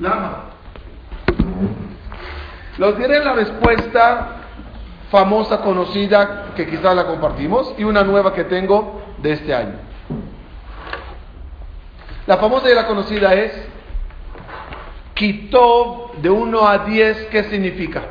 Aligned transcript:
Lama. 0.00 0.44
Los 2.78 2.96
diré 2.98 3.22
la 3.22 3.34
respuesta 3.34 4.36
famosa, 5.10 5.60
conocida, 5.60 6.52
que 6.56 6.66
quizás 6.66 6.94
la 6.94 7.06
compartimos, 7.06 7.74
y 7.76 7.84
una 7.84 8.02
nueva 8.02 8.32
que 8.32 8.44
tengo 8.44 9.02
de 9.18 9.32
este 9.32 9.54
año. 9.54 9.74
La 12.26 12.38
famosa 12.38 12.70
y 12.70 12.74
la 12.74 12.86
conocida 12.86 13.34
es 13.34 13.52
Kitov 15.14 16.16
de 16.22 16.30
1 16.30 16.66
a 16.66 16.78
10, 16.78 17.26
¿qué 17.26 17.44
significa? 17.44 18.02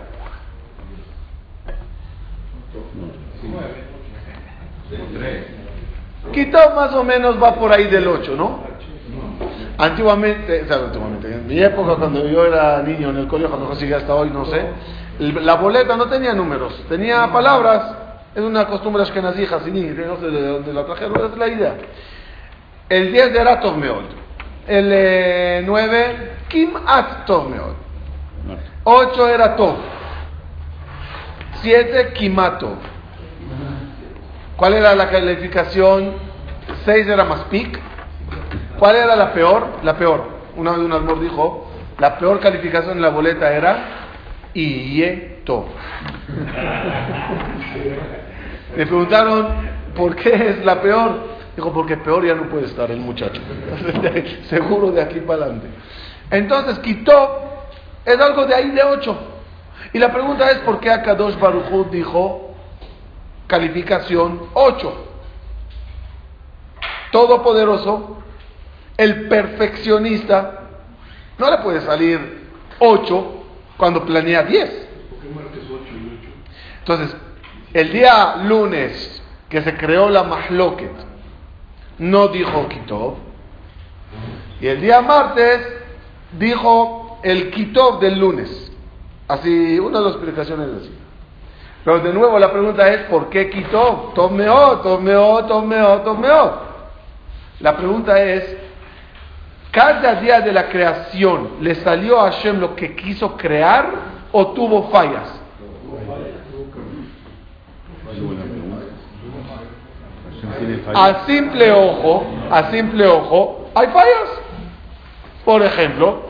Kitov 6.34 6.76
más 6.76 6.94
o 6.94 7.04
menos 7.04 7.42
va 7.42 7.56
por 7.56 7.72
ahí 7.72 7.86
del 7.86 8.08
8, 8.08 8.36
¿no? 8.36 8.60
Antiguamente, 9.78 10.64
o 10.64 10.68
sea, 10.68 10.78
mi 11.50 11.60
época 11.60 11.96
cuando 11.96 12.28
yo 12.28 12.46
era 12.46 12.84
niño 12.84 13.10
en 13.10 13.18
el 13.18 13.28
colegio, 13.28 13.50
cuando 13.58 13.76
sigue 13.76 13.96
hasta 13.96 14.14
hoy, 14.14 14.30
no 14.30 14.46
sé, 14.46 14.68
la 15.18 15.56
boleta 15.56 15.98
no 15.98 16.06
tenía 16.06 16.32
números, 16.36 16.80
tenía 16.88 17.26
palabras, 17.34 17.92
es 18.36 18.44
una 18.44 18.68
costumbre 18.68 19.02
ashkenazí, 19.02 19.46
hasiní, 19.46 19.82
no 19.82 20.18
sé 20.18 20.28
de 20.30 20.48
dónde 20.48 20.72
la 20.72 20.86
trajeron, 20.86 21.32
es 21.32 21.38
la 21.40 21.48
idea. 21.48 21.76
El 22.88 23.12
10 23.12 23.36
era 23.36 23.60
Tov 23.62 23.78
Meod, 23.78 24.04
el 24.68 25.66
9, 25.66 26.00
eh, 26.00 26.32
Kim 26.50 26.70
At 26.86 27.26
Tov 27.26 27.50
Meod, 27.50 27.74
8 28.84 29.28
era 29.30 29.56
Tov, 29.56 29.76
7, 31.64 32.14
Kimato. 32.14 32.74
¿Cuál 34.56 34.76
era 34.76 34.94
la 34.94 35.10
calificación? 35.10 36.14
6 36.86 37.08
era 37.08 37.24
Maspik. 37.24 37.80
¿Cuál 38.78 38.98
era 38.98 39.16
la 39.16 39.34
peor? 39.34 39.66
La 39.84 39.98
peor. 39.98 40.39
Una 40.60 40.72
vez 40.72 40.82
un 40.82 40.92
almor 40.92 41.22
dijo, 41.22 41.72
la 42.00 42.18
peor 42.18 42.42
calificación 42.42 42.98
en 42.98 43.02
la 43.02 43.10
boleta 43.10 43.50
era 43.50 43.78
Iyeto. 44.54 45.68
Le 48.76 48.86
preguntaron, 48.86 49.48
¿por 49.96 50.18
qué 50.18 50.50
es 50.50 50.66
la 50.66 50.82
peor? 50.82 51.30
Dijo, 51.56 51.72
porque 51.72 51.96
peor 51.96 52.26
ya 52.26 52.36
no 52.36 52.50
puede 52.50 52.66
estar 52.66 52.92
el 52.92 53.00
muchacho. 53.00 53.42
Seguro 54.50 54.92
de 54.92 55.02
aquí 55.02 55.22
para 55.22 55.44
adelante. 55.44 55.70
Entonces, 56.30 56.80
quitó, 56.80 57.40
es 58.04 58.20
algo 58.20 58.46
de 58.46 58.56
ahí 58.56 58.72
de 58.72 58.84
8. 58.84 59.18
Y 59.94 60.00
la 60.00 60.12
pregunta 60.12 60.52
es, 60.52 60.58
¿por 60.60 60.82
qué 60.82 60.92
Akadosh 60.92 61.40
Baruchut 61.40 61.90
dijo 61.90 62.54
calificación 63.48 64.42
8? 64.54 65.06
Todopoderoso, 67.14 68.19
el 69.00 69.30
perfeccionista, 69.30 70.60
no 71.38 71.50
le 71.50 71.60
puede 71.60 71.80
salir 71.80 72.20
8 72.80 73.44
cuando 73.78 74.06
planea 74.06 74.44
10. 74.44 74.88
Entonces, 76.80 77.16
el 77.74 77.94
día 77.94 78.36
lunes 78.44 79.24
que 79.48 79.62
se 79.62 79.78
creó 79.78 80.10
la 80.10 80.24
Mahloket, 80.24 80.92
no 82.00 82.28
dijo 82.28 82.68
Kitov. 82.68 83.16
Y 84.60 84.68
el 84.68 84.82
día 84.82 85.00
martes 85.00 85.66
dijo 86.38 87.22
el 87.24 87.52
Kitov 87.52 88.02
del 88.02 88.20
lunes. 88.20 88.70
Así, 89.30 89.80
una 89.80 90.00
de 90.00 90.04
las 90.04 90.14
explicaciones 90.16 90.68
es 90.68 90.76
así. 90.82 90.92
Pero 91.86 92.00
de 92.00 92.12
nuevo 92.12 92.38
la 92.38 92.52
pregunta 92.52 92.86
es, 92.92 93.04
¿por 93.04 93.30
qué 93.30 93.50
Kitov? 93.50 94.14
Tomeo, 94.14 94.80
tomeo, 94.80 95.46
tomeo, 95.46 96.02
tomeo. 96.02 96.70
La 97.62 97.78
pregunta 97.78 98.22
es, 98.22 98.58
cada 99.72 100.16
día 100.16 100.42
de 100.42 100.52
la 100.52 100.68
creación 100.68 101.58
le 101.62 101.76
salió 101.76 102.20
a 102.20 102.32
Hashem 102.32 102.60
lo 102.60 102.76
que 102.76 102.96
quiso 102.96 103.38
crear 103.38 103.90
o 104.32 104.48
tuvo 104.48 104.90
fallas. 104.90 105.40
A 110.94 111.26
simple 111.26 111.72
ojo, 111.72 112.26
a 112.50 112.72
simple 112.72 113.08
ojo, 113.08 113.70
hay 113.76 113.88
fallas. 113.88 114.30
Por 115.46 115.62
ejemplo, 115.62 116.24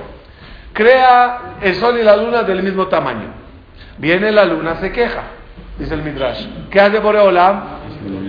crea 0.74 1.56
el 1.62 1.76
sol 1.76 1.98
y 2.00 2.04
la 2.04 2.18
luna 2.18 2.44
del 2.44 2.62
mismo 2.62 2.88
tamaño. 2.88 3.34
Viene 3.98 4.32
la 4.32 4.46
luna, 4.46 4.76
se 4.76 4.92
queja, 4.92 5.24
dice 5.78 5.94
el 5.94 6.04
Midrash. 6.04 6.46
¿Qué 6.70 6.80
hace 6.80 7.00
Boreolam? 7.00 7.64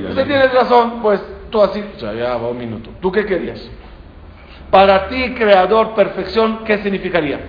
Usted 0.09 0.27
tiene 0.27 0.49
razón, 0.49 1.01
pues 1.03 1.21
tú 1.51 1.63
así, 1.63 1.85
ya 1.99 2.37
va 2.37 2.49
un 2.49 2.59
minuto. 2.59 2.91
¿Tú 3.01 3.13
qué 3.13 3.25
querías? 3.25 3.61
Para 4.71 5.09
ti, 5.09 5.35
creador, 5.35 5.95
perfección, 5.95 6.65
¿qué 6.65 6.79
significaría? 6.79 7.41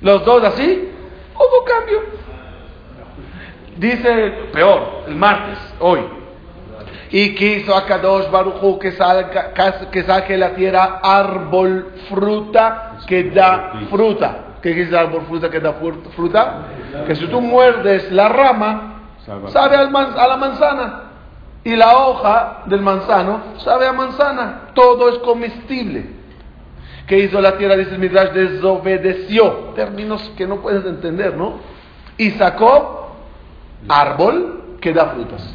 Los 0.00 0.24
dos 0.24 0.42
así, 0.44 0.88
hubo 1.34 1.64
cambio. 1.64 2.00
Dice, 3.76 4.32
peor, 4.52 5.04
el 5.08 5.16
martes, 5.16 5.58
hoy. 5.78 6.00
Y 7.10 7.34
quiso 7.34 7.74
a 7.74 7.84
Kadosh 7.86 8.30
Baruchu 8.30 8.78
que, 8.78 8.92
salga, 8.92 9.52
que 9.90 10.02
saque 10.04 10.38
la 10.38 10.54
tierra 10.54 11.00
árbol, 11.02 11.92
fruta, 12.08 12.98
que 13.06 13.30
da 13.30 13.72
fruta. 13.90 14.44
¿Qué 14.62 14.74
quiere 14.74 14.96
árbol, 14.96 15.22
fruta, 15.26 15.50
que 15.50 15.60
da 15.60 15.74
fruta? 16.14 16.66
Que 17.06 17.14
si 17.16 17.26
tú 17.26 17.40
muerdes 17.40 18.10
la 18.12 18.28
rama, 18.28 19.02
sabe 19.48 19.76
a 19.76 19.84
la 19.84 20.36
manzana 20.36 21.09
y 21.62 21.76
la 21.76 21.96
hoja 21.98 22.62
del 22.66 22.80
manzano 22.80 23.40
sabe 23.58 23.86
a 23.86 23.92
manzana, 23.92 24.70
todo 24.74 25.10
es 25.10 25.18
comestible. 25.18 26.20
¿Qué 27.06 27.18
hizo 27.18 27.40
la 27.40 27.58
tierra? 27.58 27.76
Dice 27.76 27.92
el 27.92 27.98
Midrash, 27.98 28.30
desobedeció, 28.30 29.72
términos 29.74 30.32
que 30.36 30.46
no 30.46 30.60
puedes 30.60 30.84
entender, 30.86 31.36
¿no? 31.36 31.58
Y 32.16 32.30
sacó 32.32 33.16
árbol 33.88 34.76
que 34.80 34.92
da 34.92 35.06
frutas. 35.06 35.54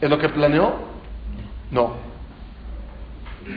¿Es 0.00 0.08
lo 0.08 0.18
que 0.18 0.28
planeó? 0.28 0.74
No. 1.70 1.94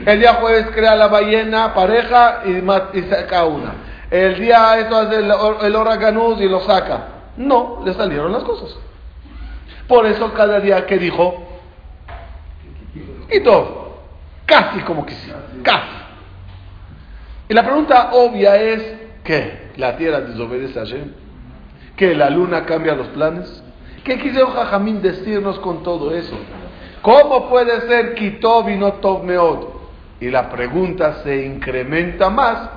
El 0.06 0.20
día 0.20 0.36
jueves 0.36 0.68
crea 0.74 0.96
la 0.96 1.08
ballena, 1.08 1.74
pareja 1.74 2.42
y, 2.46 3.02
saca 3.04 3.46
una. 3.46 3.74
El 4.10 4.40
día 4.40 4.80
eso 4.80 4.96
hace 4.96 5.18
el, 5.18 5.32
el 5.32 6.42
y 6.42 6.50
lo 6.50 6.62
saca. 6.62 7.08
No, 7.38 7.82
le 7.86 7.94
salieron 7.94 8.32
las 8.32 8.44
cosas. 8.44 8.78
Por 9.88 10.06
eso 10.06 10.34
cada 10.34 10.60
día 10.60 10.86
que 10.86 10.98
dijo, 10.98 11.44
todo, 13.44 13.98
casi 14.46 14.80
como 14.82 15.08
sí, 15.08 15.32
casi. 15.64 15.88
Y 17.50 17.54
la 17.54 17.64
pregunta 17.64 18.12
obvia 18.14 18.56
es, 18.56 18.96
¿qué? 19.24 19.72
¿La 19.78 19.98
tierra 19.98 20.22
desobedece 20.22 20.80
a 20.80 20.84
Hashem? 20.84 21.12
¿Que 21.96 22.16
la 22.16 22.30
luna 22.30 22.66
cambia 22.66 22.96
los 22.96 23.08
planes? 23.08 23.64
¿Qué 24.04 24.20
quiso 24.20 24.48
Jajamín 24.48 25.02
decirnos 25.02 25.60
con 25.60 25.84
todo 25.84 26.14
eso? 26.14 26.38
¿Cómo 27.02 27.50
puede 27.50 27.82
ser 27.82 28.16
Kitov 28.16 28.70
y 28.70 28.78
no 28.78 28.94
Tov 28.94 29.24
Meod? 29.24 29.68
Y 30.20 30.30
la 30.30 30.50
pregunta 30.50 31.22
se 31.24 31.46
incrementa 31.46 32.30
más 32.30 32.70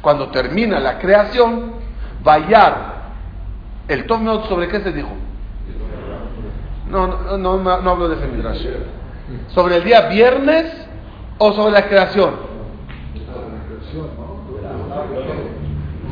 cuando 0.00 0.30
termina 0.30 0.78
la 0.78 0.98
creación, 0.98 1.74
Vayar. 2.22 3.00
¿El 3.88 4.06
Tov 4.06 4.20
Meod 4.20 4.48
sobre 4.48 4.68
qué 4.68 4.80
se 4.80 4.92
dijo? 4.92 5.10
No, 6.90 7.06
no, 7.06 7.38
no, 7.38 7.80
no, 7.80 7.90
hablo 7.90 8.08
de 8.08 8.16
Femidrash. 8.16 8.66
¿Sobre 9.48 9.76
el 9.76 9.84
día 9.84 10.02
viernes 10.08 10.66
o 11.38 11.52
sobre 11.52 11.72
la 11.72 11.88
creación? 11.88 12.34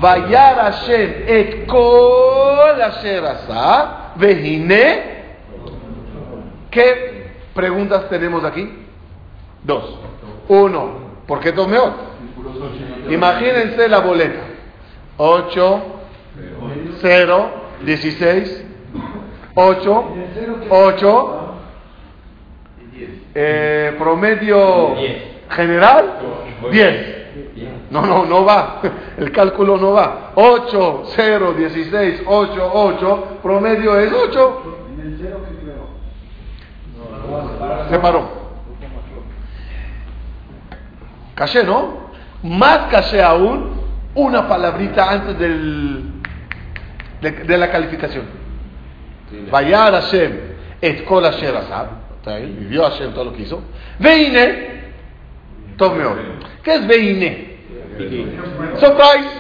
Vayar 0.00 0.56
Hashem 0.56 1.24
et 1.26 1.66
kol 1.66 2.80
asher 2.80 3.24
asa 3.24 4.12
vehine. 4.16 5.18
¿Qué 6.70 7.32
preguntas 7.54 8.08
tenemos 8.08 8.44
aquí? 8.44 8.86
Dos. 9.64 9.98
Uno, 10.48 10.92
¿por 11.26 11.40
qué 11.40 11.52
Tomeot? 11.52 11.94
Imagínense 13.10 13.88
la 13.88 13.98
boleta. 13.98 14.42
8, 15.16 15.82
0, 17.00 17.50
16, 17.84 18.64
8, 19.60 20.04
8, 20.70 21.54
eh, 23.34 23.96
promedio 23.98 24.94
general, 25.50 26.14
10. 26.70 27.18
No, 27.90 28.02
no, 28.02 28.24
no 28.24 28.44
va. 28.44 28.80
El 29.18 29.32
cálculo 29.32 29.76
no 29.76 29.92
va. 29.92 30.30
8, 30.36 31.02
0, 31.06 31.54
16, 31.54 32.22
8, 32.24 32.70
8. 32.72 33.24
Promedio 33.42 33.98
es 33.98 34.12
8. 34.12 34.62
Se 37.90 37.98
paró. 37.98 38.28
Caché, 41.34 41.64
¿no? 41.64 42.08
Más 42.44 42.90
caché 42.90 43.20
aún, 43.20 43.72
una 44.14 44.46
palabrita 44.46 45.10
antes 45.10 45.36
del, 45.36 46.12
de, 47.20 47.58
la 47.58 47.70
calificación. 47.72 48.47
Vayar 49.50 49.92
Hashem 49.92 50.32
et 50.80 51.04
kol 51.04 51.24
asher 51.24 51.56
asab 51.56 52.08
vivió 52.36 52.84
Hashem 52.84 53.12
todo 53.12 53.24
lo 53.24 53.32
que 53.32 53.42
hizo. 53.42 53.62
Veine, 53.98 54.78
¿Qué 56.62 56.74
es 56.74 56.86
Veine? 56.86 57.58
Surprise. 58.78 59.30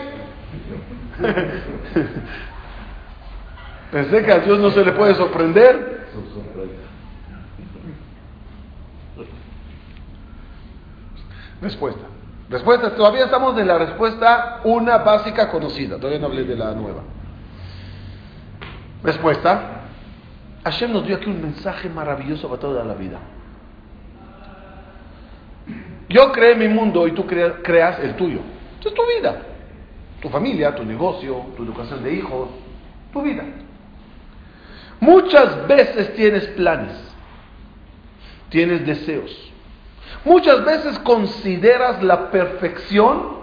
Pensé 3.90 4.24
que 4.24 4.32
a 4.32 4.38
Dios 4.40 4.58
no 4.58 4.70
se 4.70 4.84
le 4.84 4.92
puede 4.92 5.14
sorprender. 5.14 6.06
Respuesta. 11.60 12.02
Respuesta. 12.50 12.94
Todavía 12.94 13.24
estamos 13.24 13.58
en 13.58 13.66
la 13.66 13.78
respuesta 13.78 14.60
una 14.64 14.98
básica 14.98 15.50
conocida. 15.50 15.96
Todavía 15.96 16.20
no 16.20 16.26
hablé 16.26 16.44
de 16.44 16.56
la 16.56 16.72
nueva. 16.72 17.02
Respuesta. 19.02 19.77
Hashem 20.64 20.92
nos 20.92 21.06
dio 21.06 21.16
aquí 21.16 21.30
un 21.30 21.40
mensaje 21.40 21.88
maravilloso 21.88 22.48
para 22.48 22.60
toda 22.60 22.84
la 22.84 22.94
vida. 22.94 23.18
Yo 26.08 26.32
creo 26.32 26.56
mi 26.56 26.68
mundo 26.68 27.06
y 27.06 27.12
tú 27.12 27.26
creas 27.26 27.98
el 28.00 28.14
tuyo. 28.16 28.40
es 28.84 28.94
tu 28.94 29.02
vida. 29.16 29.42
Tu 30.20 30.28
familia, 30.28 30.74
tu 30.74 30.84
negocio, 30.84 31.46
tu 31.56 31.62
educación 31.62 32.02
de 32.02 32.14
hijos, 32.14 32.48
tu 33.12 33.22
vida. 33.22 33.44
Muchas 35.00 35.66
veces 35.68 36.14
tienes 36.14 36.46
planes, 36.48 36.96
tienes 38.48 38.84
deseos. 38.84 39.52
Muchas 40.24 40.64
veces 40.64 40.98
consideras 41.00 42.02
la 42.02 42.30
perfección 42.30 43.38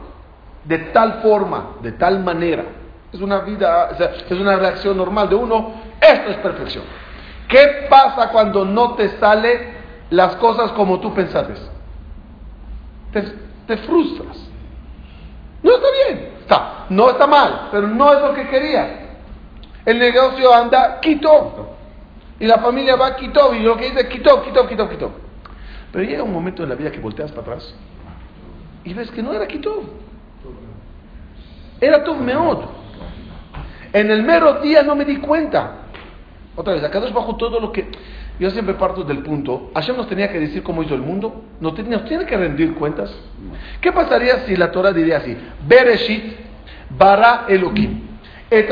de 0.65 0.79
tal 0.79 1.21
forma, 1.21 1.77
de 1.81 1.93
tal 1.93 2.23
manera. 2.23 2.65
Es 3.13 3.21
una 3.21 3.39
vida, 3.39 3.95
es 4.29 4.37
una 4.37 4.57
reacción 4.57 4.97
normal 4.97 5.29
de 5.29 5.35
uno, 5.35 5.75
esto 6.01 6.31
es 6.31 6.37
perfección. 6.37 6.83
¿Qué 7.47 7.87
pasa 7.89 8.29
cuando 8.29 8.65
no 8.65 8.95
te 8.95 9.09
salen 9.19 9.75
las 10.09 10.35
cosas 10.37 10.71
como 10.71 10.99
tú 10.99 11.13
pensaste? 11.13 11.53
Te, 13.11 13.21
te 13.67 13.77
frustras. 13.77 14.37
No 15.61 15.71
está 15.75 15.87
bien, 15.91 16.29
está, 16.41 16.85
no 16.89 17.09
está 17.09 17.27
mal, 17.27 17.69
pero 17.71 17.87
no 17.87 18.13
es 18.13 18.21
lo 18.21 18.33
que 18.33 18.47
quería. 18.47 19.17
El 19.85 19.99
negocio 19.99 20.53
anda 20.53 20.99
quito. 20.99 21.75
Y 22.39 22.47
la 22.47 22.57
familia 22.57 22.95
va 22.95 23.15
quito. 23.15 23.53
Y 23.53 23.59
lo 23.59 23.77
que 23.77 23.89
dice 23.91 24.07
quito, 24.09 24.41
quito, 24.43 24.67
quito, 24.67 24.89
quito. 24.89 25.11
Pero 25.91 26.03
llega 26.03 26.23
un 26.23 26.33
momento 26.33 26.63
en 26.63 26.69
la 26.69 26.75
vida 26.75 26.91
que 26.91 26.99
volteas 26.99 27.31
para 27.31 27.43
atrás 27.43 27.75
y 28.85 28.93
ves 28.93 29.11
que 29.11 29.21
no 29.21 29.33
era 29.33 29.47
quito. 29.47 29.83
Era 31.81 32.03
todo 32.03 32.15
Meod. 32.15 32.59
En 33.91 34.11
el 34.11 34.23
mero 34.23 34.61
día 34.61 34.83
no 34.83 34.95
me 34.95 35.03
di 35.03 35.17
cuenta. 35.17 35.84
Otra 36.55 36.73
vez, 36.73 36.83
acá 36.83 36.99
bajo 37.13 37.35
todo 37.35 37.59
lo 37.59 37.71
que... 37.71 37.89
Yo 38.39 38.49
siempre 38.49 38.75
parto 38.75 39.03
del 39.03 39.19
punto, 39.19 39.71
Hashem 39.73 39.95
nos 39.95 40.07
tenía 40.07 40.29
que 40.29 40.39
decir 40.39 40.61
cómo 40.61 40.83
hizo 40.83 40.93
el 40.93 41.01
mundo, 41.01 41.43
nos 41.61 41.73
tiene, 41.73 41.97
tiene 41.99 42.25
que 42.25 42.35
rendir 42.35 42.73
cuentas. 42.75 43.13
¿Qué 43.79 43.93
pasaría 43.93 44.39
si 44.39 44.57
la 44.57 44.71
Torah 44.71 44.91
diría 44.91 45.17
así? 45.17 45.37
Bereshit 45.65 46.35
bara 46.89 47.45
Elohim, 47.47 48.01
et 48.49 48.69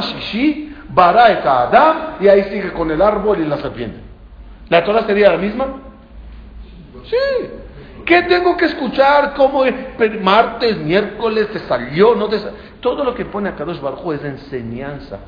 Shishi, 0.00 0.74
Bara 0.88 1.32
et 1.32 1.44
Adam, 1.44 2.16
y 2.20 2.28
ahí 2.28 2.44
sigue 2.44 2.72
con 2.72 2.90
el 2.90 3.02
árbol 3.02 3.40
y 3.40 3.44
la 3.44 3.56
serpiente. 3.58 3.98
¿La 4.68 4.84
Torah 4.84 5.02
sería 5.06 5.30
la 5.30 5.38
misma? 5.38 5.66
Sí. 7.04 7.16
¿Qué 8.04 8.22
tengo 8.22 8.56
que 8.56 8.66
escuchar? 8.66 9.34
¿Cómo 9.34 9.64
martes, 10.20 10.78
miércoles 10.78 11.48
te 11.52 11.60
salió? 11.60 12.14
No 12.14 12.28
Todo 12.80 13.04
lo 13.04 13.14
que 13.14 13.24
pone 13.24 13.48
a 13.48 13.56
Kadosh 13.56 13.80
Barjo 13.80 14.12
es 14.12 14.24
enseñanza 14.24 15.20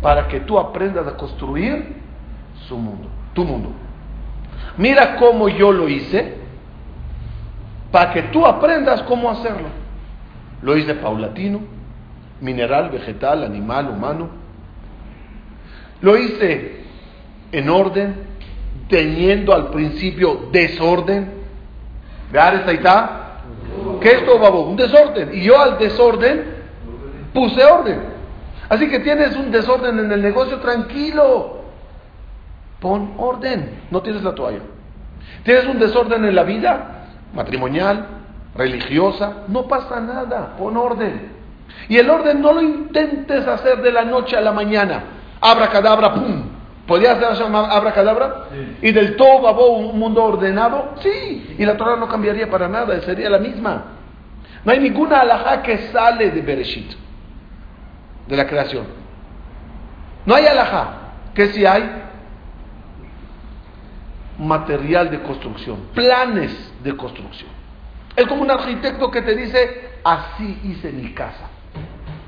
para 0.00 0.28
que 0.28 0.40
tú 0.40 0.58
aprendas 0.58 1.06
a 1.06 1.16
construir 1.16 1.96
su 2.68 2.76
mundo, 2.76 3.08
tu 3.34 3.44
mundo. 3.44 3.70
Mira 4.76 5.16
cómo 5.16 5.48
yo 5.48 5.72
lo 5.72 5.88
hice 5.88 6.36
para 7.90 8.12
que 8.12 8.22
tú 8.24 8.46
aprendas 8.46 9.02
cómo 9.02 9.30
hacerlo. 9.30 9.68
Lo 10.62 10.76
hice 10.76 10.94
paulatino, 10.94 11.60
mineral, 12.40 12.90
vegetal, 12.90 13.44
animal, 13.44 13.88
humano. 13.90 14.28
Lo 16.00 16.16
hice 16.16 16.82
en 17.52 17.68
orden, 17.68 18.14
teniendo 18.88 19.54
al 19.54 19.68
principio 19.70 20.48
desorden. 20.52 21.41
Ahí 22.40 22.76
está? 22.76 23.40
¿Qué 24.00 24.08
es 24.08 24.24
todo? 24.24 24.62
Un 24.62 24.76
desorden. 24.76 25.30
Y 25.34 25.42
yo 25.42 25.60
al 25.60 25.78
desorden 25.78 26.44
puse 27.32 27.64
orden. 27.64 28.00
Así 28.68 28.88
que 28.88 29.00
tienes 29.00 29.36
un 29.36 29.50
desorden 29.50 29.98
en 29.98 30.10
el 30.10 30.22
negocio, 30.22 30.58
tranquilo. 30.60 31.62
Pon 32.80 33.14
orden. 33.18 33.82
No 33.90 34.02
tienes 34.02 34.22
la 34.22 34.34
toalla. 34.34 34.60
Tienes 35.44 35.66
un 35.66 35.78
desorden 35.78 36.24
en 36.24 36.34
la 36.34 36.42
vida 36.42 37.06
matrimonial, 37.34 38.06
religiosa, 38.54 39.44
no 39.48 39.66
pasa 39.66 40.00
nada, 40.00 40.54
pon 40.58 40.76
orden. 40.76 41.32
Y 41.88 41.96
el 41.96 42.08
orden 42.10 42.40
no 42.40 42.52
lo 42.52 42.62
intentes 42.62 43.46
hacer 43.46 43.82
de 43.82 43.92
la 43.92 44.04
noche 44.04 44.36
a 44.36 44.40
la 44.40 44.52
mañana. 44.52 45.04
Abra 45.40 45.68
cadabra, 45.68 46.12
pum. 46.14 46.42
¿Podrías 46.86 47.22
hacer 47.22 47.46
abra 47.46 47.92
cadabra? 47.92 48.48
¿Y 48.80 48.90
del 48.92 49.16
todo 49.16 49.40
babó 49.40 49.76
un 49.76 49.98
mundo 49.98 50.24
ordenado? 50.24 50.94
Sí. 51.00 51.54
Y 51.58 51.64
la 51.64 51.76
Torah 51.76 51.96
no 51.96 52.08
cambiaría 52.08 52.50
para 52.50 52.68
nada, 52.68 53.00
sería 53.02 53.30
la 53.30 53.38
misma. 53.38 53.84
No 54.64 54.72
hay 54.72 54.80
ninguna 54.80 55.20
alajá 55.20 55.62
que 55.62 55.78
sale 55.88 56.30
de 56.30 56.40
Bereshit, 56.40 56.92
de 58.26 58.36
la 58.36 58.46
creación. 58.46 58.86
No 60.26 60.34
hay 60.34 60.46
alajá. 60.46 60.98
que 61.34 61.46
si 61.48 61.64
hay? 61.64 62.02
Material 64.38 65.10
de 65.10 65.22
construcción, 65.22 65.78
planes 65.94 66.72
de 66.82 66.96
construcción. 66.96 67.50
Es 68.16 68.26
como 68.26 68.42
un 68.42 68.50
arquitecto 68.50 69.10
que 69.10 69.22
te 69.22 69.34
dice, 69.36 69.90
así 70.04 70.60
hice 70.64 70.92
mi 70.92 71.12
casa. 71.14 71.48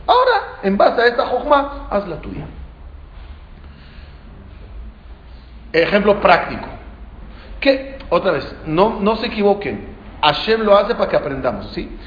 Ahora, 0.06 0.58
en 0.62 0.76
base 0.76 1.02
a 1.02 1.06
esta 1.06 1.26
jojma, 1.26 1.88
haz 1.90 2.06
la 2.08 2.20
tuya. 2.20 2.46
Ejemplo 5.74 6.20
práctico. 6.20 6.66
Que, 7.60 7.98
otra 8.08 8.32
vez, 8.32 8.56
no, 8.64 9.00
no 9.00 9.16
se 9.16 9.26
equivoquen. 9.26 9.94
Hashem 10.22 10.62
lo 10.62 10.76
hace 10.76 10.94
para 10.94 11.10
que 11.10 11.16
aprendamos, 11.16 11.70
¿sí? 11.72 11.98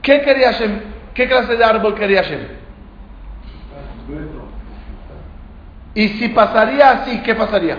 ¿Qué 0.00 0.22
quería 0.22 0.52
Hashem? 0.52 0.80
¿Qué 1.12 1.28
clase 1.28 1.56
de 1.56 1.64
árbol 1.64 1.94
quería 1.94 2.22
Hashem? 2.22 2.40
Y 5.94 6.08
si 6.08 6.28
pasaría 6.28 6.90
así, 6.90 7.20
¿qué 7.22 7.34
pasaría? 7.34 7.76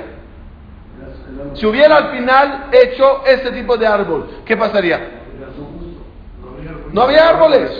Si 1.53 1.65
hubiera 1.65 1.97
al 1.97 2.11
final 2.11 2.65
hecho 2.71 3.23
este 3.25 3.51
tipo 3.51 3.77
de 3.77 3.87
árbol, 3.87 4.41
¿qué 4.45 4.57
pasaría? 4.57 5.21
No 6.91 7.01
había 7.01 7.29
árboles. 7.29 7.71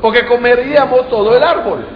Porque 0.00 0.26
comeríamos 0.26 1.08
todo 1.08 1.36
el 1.36 1.42
árbol. 1.42 1.86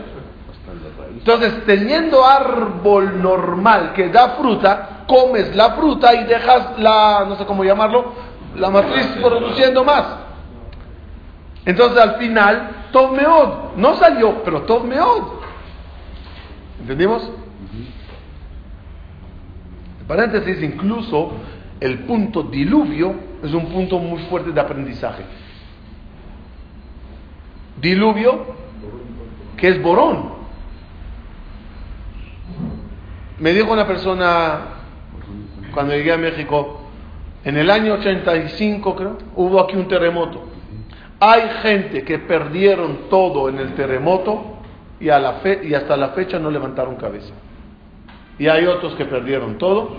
Entonces, 1.19 1.65
teniendo 1.67 2.25
árbol 2.25 3.21
normal 3.21 3.93
que 3.93 4.09
da 4.09 4.37
fruta, 4.37 5.05
comes 5.09 5.55
la 5.57 5.73
fruta 5.73 6.15
y 6.15 6.25
dejas 6.25 6.79
la, 6.79 7.27
no 7.29 7.37
sé 7.37 7.45
cómo 7.45 7.65
llamarlo, 7.65 8.13
la 8.55 8.71
matriz 8.71 9.07
produciendo 9.21 9.83
más. 9.83 10.05
Entonces, 11.65 11.99
al 11.99 12.17
final, 12.19 12.87
Meod 12.95 13.75
no 13.77 13.97
salió, 13.97 14.43
pero 14.45 14.65
Meod 14.85 15.25
¿Entendimos? 16.81 17.29
En 20.01 20.07
paréntesis, 20.07 20.63
incluso 20.63 21.33
el 21.81 21.99
punto 22.05 22.45
diluvio 22.45 23.13
es 23.43 23.53
un 23.53 23.67
punto 23.67 23.99
muy 23.99 24.23
fuerte 24.25 24.53
de 24.53 24.61
aprendizaje. 24.61 25.25
Diluvio, 27.81 28.47
que 29.57 29.69
es 29.69 29.83
borón. 29.83 30.38
Me 33.41 33.53
dijo 33.53 33.73
una 33.73 33.87
persona 33.87 34.61
cuando 35.73 35.95
llegué 35.95 36.13
a 36.13 36.19
México, 36.19 36.81
en 37.45 37.57
el 37.57 37.71
año 37.71 37.95
85 37.95 38.97
creo, 38.97 39.19
hubo 39.37 39.61
aquí 39.61 39.77
un 39.77 39.87
terremoto. 39.87 40.45
Hay 41.21 41.43
gente 41.63 42.05
que 42.05 42.19
perdieron 42.19 43.09
todo 43.09 43.49
en 43.49 43.59
el 43.59 43.75
terremoto 43.75 44.59
y, 44.99 45.09
a 45.09 45.19
la 45.19 45.35
fe, 45.35 45.61
y 45.65 45.75
hasta 45.75 45.97
la 45.97 46.09
fecha 46.11 46.39
no 46.39 46.51
levantaron 46.51 46.97
cabeza. 46.97 47.33
Y 48.39 48.49
hay 48.49 48.67
otros 48.67 48.95
que 48.95 49.05
perdieron 49.05 49.59
todo 49.59 49.97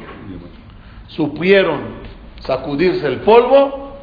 supieron 1.09 1.79
sacudirse 2.41 3.07
el 3.07 3.21
polvo 3.21 3.93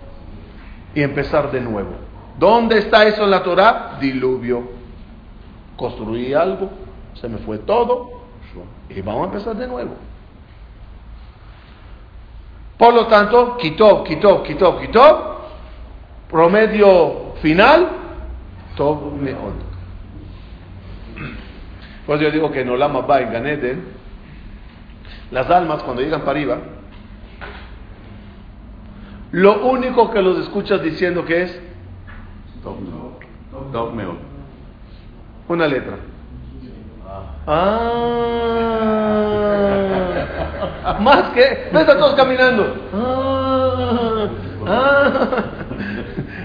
y 0.95 1.03
empezar 1.03 1.51
de 1.51 1.61
nuevo. 1.61 1.91
¿Dónde 2.39 2.79
está 2.79 3.07
eso 3.07 3.25
en 3.25 3.31
la 3.31 3.43
Torah? 3.43 3.97
Diluvio. 4.01 4.77
Construí 5.77 6.35
algo, 6.35 6.71
se 7.15 7.29
me 7.29 7.39
fue 7.39 7.59
todo 7.59 8.16
y 8.89 9.01
vamos 9.01 9.23
a 9.23 9.25
empezar 9.27 9.57
de 9.57 9.67
nuevo. 9.67 9.95
Por 12.79 12.95
lo 12.95 13.07
tanto, 13.07 13.57
quitó, 13.57 14.05
quitó, 14.05 14.43
quitó, 14.43 14.79
quitó. 14.79 15.37
Promedio 16.31 17.35
final, 17.41 17.89
todo 18.77 19.11
mejor. 19.13 19.53
Pues 22.07 22.21
yo 22.21 22.31
digo 22.31 22.51
que 22.53 22.61
en 22.61 22.71
Olama 22.71 23.01
va 23.01 23.21
en 23.21 23.33
Ganeden, 23.33 23.85
las 25.31 25.49
almas 25.51 25.83
cuando 25.83 26.03
llegan 26.03 26.21
para 26.21 26.33
arriba, 26.33 26.59
Lo 29.33 29.67
único 29.67 30.11
que 30.13 30.23
los 30.23 30.39
escuchas 30.39 30.83
diciendo 30.83 31.25
que 31.25 31.43
es 31.43 31.61
una 35.49 35.67
letra. 35.67 35.97
Ah, 37.47 38.27
más 41.01 41.31
que, 41.31 41.69
no 41.73 41.81
están 41.81 41.99
todos 41.99 42.15
caminando. 42.15 42.77
Ah, 42.95 44.29
ah. 44.67 45.45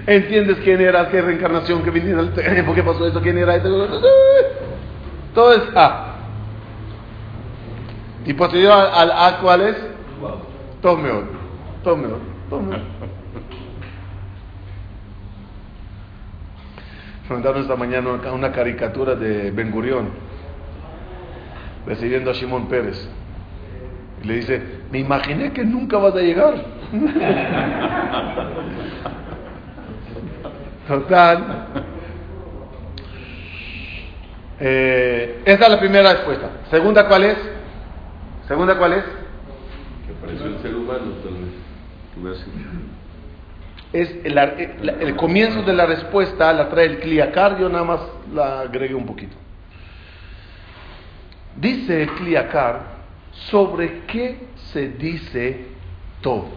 ¿Entiendes 0.08 0.58
quién 0.64 0.82
era? 0.82 1.10
¿Qué 1.10 1.22
reencarnación? 1.22 1.84
¿Qué 1.84 1.92
vinieron? 1.92 2.30
¿Por 2.30 2.76
qué 2.76 2.84
pasó 2.84 3.06
esto? 3.08 3.22
¿Quién 3.22 3.38
era? 3.38 3.62
Todo 5.34 5.54
es 5.54 5.64
A. 5.76 6.16
Y 8.26 8.34
posterior 8.34 8.72
al 8.72 9.12
A, 9.12 9.38
¿cuál 9.42 9.62
es? 9.62 9.78
Tome 10.82 11.10
Tome 11.84 12.08
Tome 12.50 12.78
mandaron 17.32 17.62
esta 17.62 17.76
mañana 17.76 18.20
una 18.34 18.52
caricatura 18.52 19.16
de 19.16 19.52
Ben 19.52 19.72
Gurión 19.72 20.10
recibiendo 21.86 22.32
a 22.32 22.34
Shimon 22.34 22.68
Pérez. 22.68 23.08
Y 24.24 24.28
le 24.28 24.36
dice, 24.36 24.62
me 24.92 25.00
imaginé 25.00 25.52
que 25.52 25.64
nunca 25.64 25.98
vas 25.98 26.16
a 26.16 26.20
llegar. 26.20 26.54
Total. 30.88 31.66
Eh, 34.60 35.42
esa 35.46 35.66
es 35.66 35.70
la 35.70 35.80
primera 35.80 36.14
respuesta. 36.14 36.50
Segunda, 36.70 37.08
¿cuál 37.08 37.24
es? 37.24 37.38
Segunda, 38.48 38.78
¿cuál 38.78 38.94
es? 38.94 39.04
Que 40.06 40.14
apareció 40.18 40.46
el 40.48 40.62
ser 40.62 40.76
humano, 40.76 41.14
es 43.94 44.10
el, 44.24 44.38
el, 45.02 45.16
comienzo 45.18 45.64
de 45.64 45.74
la 45.74 45.86
respuesta 45.86 46.54
la 46.54 46.70
trae 46.70 46.86
el 46.86 47.00
Cliacar, 47.00 47.60
yo 47.60 47.68
nada 47.68 47.84
más 47.84 48.00
la 48.34 48.62
agregué 48.62 48.96
un 48.96 49.06
poquito. 49.06 49.36
Dice 51.62 52.08
Cliacar 52.18 52.82
sobre 53.52 54.06
qué 54.08 54.48
se 54.74 54.90
dice 54.90 55.68
todo. 56.20 56.48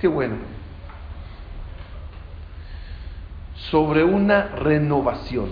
Qué 0.00 0.08
bueno. 0.08 0.34
Sobre 3.54 4.02
una 4.02 4.48
renovación. 4.48 5.50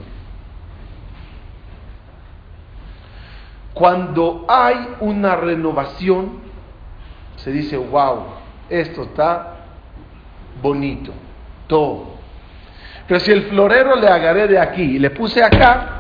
Cuando 3.74 4.44
hay 4.48 4.88
una 4.98 5.36
renovación, 5.36 6.40
se 7.36 7.52
dice, 7.52 7.76
wow, 7.76 8.24
esto 8.68 9.04
está 9.04 9.66
bonito, 10.60 11.12
todo. 11.68 12.16
Pero 13.06 13.20
si 13.20 13.30
el 13.30 13.44
florero 13.44 13.94
le 13.94 14.08
agarré 14.08 14.48
de 14.48 14.58
aquí 14.58 14.82
y 14.82 14.98
le 14.98 15.10
puse 15.10 15.44
acá. 15.44 15.97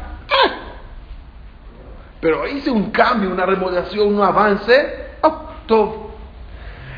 Pero 2.20 2.46
hice 2.48 2.70
un 2.70 2.90
cambio, 2.90 3.30
una 3.30 3.46
remodelación, 3.46 4.14
un 4.14 4.22
avance, 4.22 5.06
¡oh! 5.22 6.10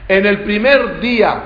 En 0.09 0.27
el 0.27 0.43
primer 0.43 1.01
día, 1.01 1.43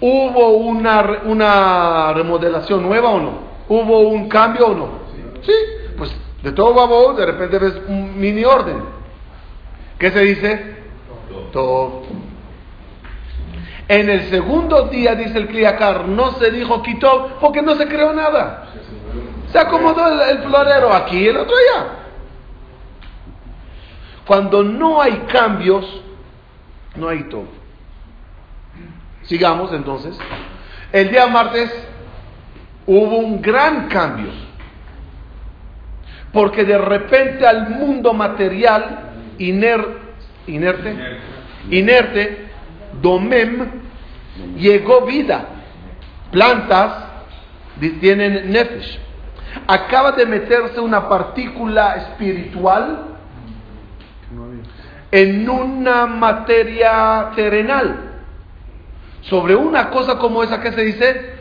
¿hubo 0.00 0.48
una, 0.50 1.20
una 1.24 2.12
remodelación 2.12 2.82
nueva 2.82 3.10
o 3.10 3.20
no? 3.20 3.32
¿Hubo 3.68 4.00
un 4.08 4.28
cambio 4.28 4.66
o 4.66 4.74
no? 4.74 4.88
Sí, 5.42 5.52
pues 5.96 6.14
de 6.42 6.52
todo 6.52 6.74
babó, 6.74 7.14
de 7.14 7.26
repente 7.26 7.58
ves 7.58 7.80
un 7.88 8.18
mini 8.18 8.44
orden. 8.44 8.82
¿Qué 9.98 10.10
se 10.10 10.20
dice? 10.20 10.76
Todo. 11.52 12.02
En 13.88 14.08
el 14.08 14.30
segundo 14.30 14.88
día, 14.88 15.14
dice 15.14 15.38
el 15.38 15.48
Kliakar, 15.48 16.08
no 16.08 16.32
se 16.32 16.50
dijo 16.50 16.82
quitó 16.82 17.36
porque 17.40 17.62
no 17.62 17.74
se 17.74 17.86
creó 17.86 18.12
nada. 18.12 18.66
Se 19.52 19.58
acomodó 19.58 20.22
el, 20.22 20.38
florero 20.38 20.92
aquí 20.92 21.28
el 21.28 21.36
otro 21.36 21.54
allá. 21.56 22.03
Cuando 24.26 24.62
no 24.62 25.00
hay 25.00 25.24
cambios, 25.30 26.02
no 26.96 27.08
hay 27.08 27.24
todo. 27.24 27.48
Sigamos 29.22 29.72
entonces. 29.72 30.18
El 30.92 31.10
día 31.10 31.26
martes 31.26 31.70
hubo 32.86 33.18
un 33.18 33.42
gran 33.42 33.88
cambio. 33.88 34.30
Porque 36.32 36.64
de 36.64 36.78
repente 36.78 37.46
al 37.46 37.70
mundo 37.70 38.12
material 38.12 39.12
inerte, 39.38 40.96
inerte 41.70 42.48
domem, 43.00 43.66
llegó 44.56 45.02
vida. 45.06 45.46
Plantas 46.30 47.04
tienen 48.00 48.50
nefesh. 48.50 48.98
Acaba 49.66 50.12
de 50.12 50.26
meterse 50.26 50.80
una 50.80 51.08
partícula 51.08 51.96
espiritual 51.96 53.13
en 55.14 55.48
una 55.48 56.06
materia 56.06 57.30
terrenal. 57.36 58.14
Sobre 59.20 59.54
una 59.54 59.88
cosa 59.88 60.18
como 60.18 60.42
esa 60.42 60.60
que 60.60 60.72
se 60.72 60.84
dice, 60.84 61.34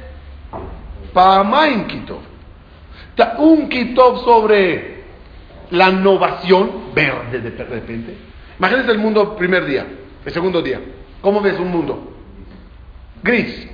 Pamain 1.12 1.88
Kitov. 1.88 2.20
Un 3.40 3.68
Kitov 3.70 4.24
sobre 4.24 5.04
la 5.72 5.90
innovación 5.90 6.94
verde 6.94 7.40
de 7.40 7.64
repente. 7.64 8.16
Imagínense 8.60 8.92
el 8.92 9.00
mundo 9.00 9.36
primer 9.36 9.66
día, 9.66 9.88
el 10.24 10.32
segundo 10.32 10.62
día. 10.62 10.80
¿Cómo 11.20 11.42
ves 11.42 11.60
un 11.60 11.72
mundo? 11.72 12.14
Gris, 13.24 13.68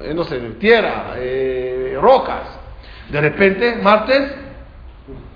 eh, 0.00 0.14
no 0.14 0.24
sé, 0.24 0.38
tierra, 0.58 1.16
eh, 1.16 1.98
rocas. 2.00 2.48
De 3.10 3.20
repente, 3.20 3.76
martes, 3.76 4.34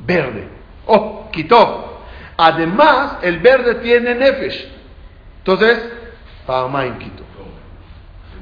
verde. 0.07 0.49
Oh, 0.87 1.29
quitó. 1.31 1.88
Además, 2.39 3.19
el 3.23 3.41
verde 3.41 3.75
tiene 3.77 4.15
nefesh. 4.15 4.69
Entonces, 5.39 5.93
Pamain 6.47 6.97
quitó. 6.99 7.25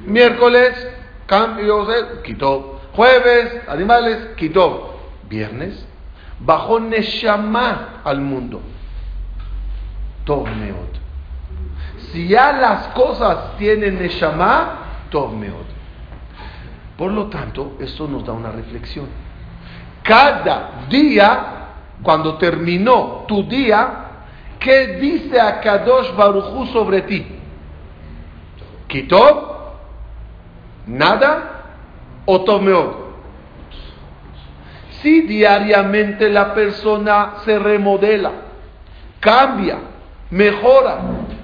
Miércoles, 0.05 0.87
cambios, 1.25 1.89
quitó. 2.23 2.79
Jueves, 2.93 3.67
animales, 3.67 4.29
quitó. 4.37 4.99
Viernes, 5.27 5.83
bajó 6.39 6.79
Neshama 6.79 8.01
al 8.03 8.21
mundo. 8.21 8.61
Torneot. 10.25 10.95
Si 12.11 12.27
ya 12.27 12.53
las 12.53 12.89
cosas 12.89 13.57
tienen 13.57 13.99
Neshama, 13.99 15.07
Tov 15.09 15.33
Por 16.97 17.11
lo 17.11 17.27
tanto, 17.27 17.77
esto 17.79 18.07
nos 18.07 18.23
da 18.23 18.33
una 18.33 18.51
reflexión. 18.51 19.07
Cada 20.03 20.85
día, 20.87 21.56
cuando 22.03 22.37
terminó 22.37 23.25
tu 23.27 23.43
día, 23.43 24.05
¿qué 24.59 24.97
dice 24.99 25.39
a 25.39 25.59
Kadosh 25.59 26.15
Baruchu 26.15 26.67
sobre 26.67 27.01
ti? 27.01 27.25
¿Kitov? 28.87 29.57
¿Nada? 30.87 31.53
¿O 32.25 32.41
Tov 32.41 32.61
Si 35.01 35.21
diariamente 35.21 36.29
la 36.29 36.53
persona 36.53 37.35
se 37.45 37.59
remodela, 37.59 38.31
cambia, 39.19 39.77
mejora, 40.29 40.99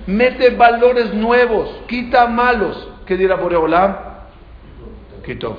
mete 0.08 0.52
valores 0.52 1.14
nuevos, 1.14 1.70
quita 1.88 2.28
malos. 2.28 2.90
¿Qué 3.06 3.18
dirá 3.18 3.36
Boreolam? 3.36 3.96
Quito. 5.26 5.58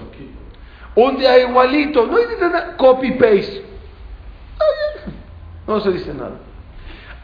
Un 0.95 1.19
día 1.19 1.39
igualito, 1.39 2.07
no 2.07 2.19
dice 2.19 2.39
nada, 2.41 2.77
copy 2.77 3.13
paste. 3.13 3.65
No 5.67 5.81
se 5.81 5.91
dice 5.91 6.13
nada. 6.13 6.39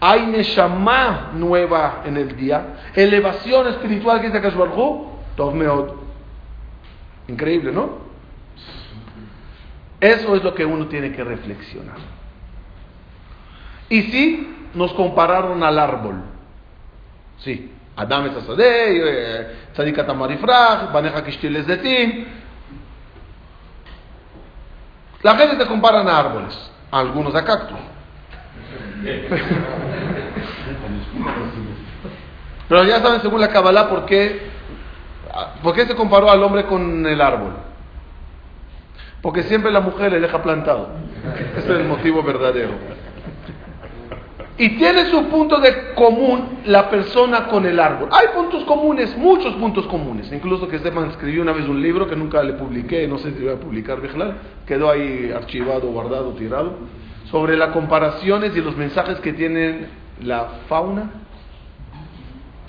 Hay 0.00 0.26
Neshama 0.26 1.30
nueva 1.34 2.02
en 2.06 2.16
el 2.16 2.34
día, 2.36 2.90
elevación 2.94 3.68
espiritual 3.68 4.20
que 4.20 4.28
dice 4.28 4.40
Kashbarhu, 4.40 5.10
Tov 5.36 5.54
Meod. 5.54 5.90
Increíble, 7.28 7.70
¿no? 7.70 7.98
Eso 10.00 10.34
es 10.34 10.42
lo 10.42 10.54
que 10.54 10.64
uno 10.64 10.86
tiene 10.86 11.12
que 11.12 11.22
reflexionar. 11.22 11.98
Y 13.90 14.02
si 14.04 14.56
nos 14.74 14.92
compararon 14.94 15.62
al 15.62 15.78
árbol. 15.78 16.22
Sí, 17.38 17.70
Adam 17.96 18.26
es 18.26 18.36
Asadeh, 18.36 19.70
Tzadik 19.74 20.06
Tamarifrach, 20.06 20.92
Baneja 20.92 21.22
Kishtil 21.24 21.62
Zetim. 21.64 22.24
La 25.22 25.36
gente 25.36 25.56
te 25.56 25.66
comparan 25.66 26.08
a 26.08 26.18
árboles, 26.18 26.72
algunos 26.90 27.34
a 27.34 27.44
cactus. 27.44 27.78
Pero 32.68 32.84
ya 32.84 33.00
saben, 33.00 33.20
según 33.20 33.40
la 33.40 33.48
Kabbalah, 33.48 33.88
¿por 33.88 34.06
qué, 34.06 34.42
¿por 35.62 35.74
qué 35.74 35.86
se 35.86 35.96
comparó 35.96 36.30
al 36.30 36.40
hombre 36.42 36.66
con 36.66 37.04
el 37.04 37.20
árbol? 37.20 37.54
Porque 39.22 39.42
siempre 39.42 39.72
la 39.72 39.80
mujer 39.80 40.12
le 40.12 40.20
deja 40.20 40.40
plantado. 40.42 40.90
Ese 41.56 41.72
es 41.72 41.80
el 41.80 41.84
motivo 41.84 42.22
verdadero. 42.22 42.70
Y 44.56 44.76
tiene 44.76 45.06
su 45.06 45.24
punto 45.24 45.58
de 45.58 45.94
común 45.94 46.60
la 46.66 46.88
persona 46.90 47.48
con 47.48 47.66
el 47.66 47.80
árbol. 47.80 48.08
Hay 48.12 48.28
puntos 48.34 48.62
comunes, 48.64 49.16
muchos 49.16 49.54
puntos 49.54 49.86
comunes. 49.86 50.30
Incluso 50.32 50.68
que 50.68 50.76
Esteban 50.76 51.10
escribió 51.10 51.42
una 51.42 51.52
vez 51.52 51.66
un 51.66 51.82
libro 51.82 52.06
que 52.06 52.14
nunca 52.14 52.40
le 52.42 52.52
publiqué, 52.52 53.08
no 53.08 53.18
sé 53.18 53.32
si 53.32 53.42
voy 53.42 53.54
a 53.54 53.58
publicar, 53.58 53.98
quedó 54.66 54.90
ahí 54.90 55.32
archivado, 55.34 55.90
guardado, 55.90 56.34
tirado, 56.34 56.74
sobre 57.30 57.56
las 57.56 57.70
comparaciones 57.70 58.56
y 58.56 58.60
los 58.60 58.76
mensajes 58.76 59.20
que 59.20 59.32
tienen 59.32 59.88
la 60.22 60.46
fauna 60.68 61.10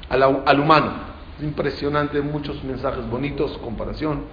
al, 0.10 0.44
al 0.46 0.60
humano. 0.60 0.92
Es 1.38 1.44
impresionante, 1.44 2.22
muchos 2.22 2.64
mensajes 2.64 3.08
bonitos, 3.10 3.58
comparación. 3.60 4.24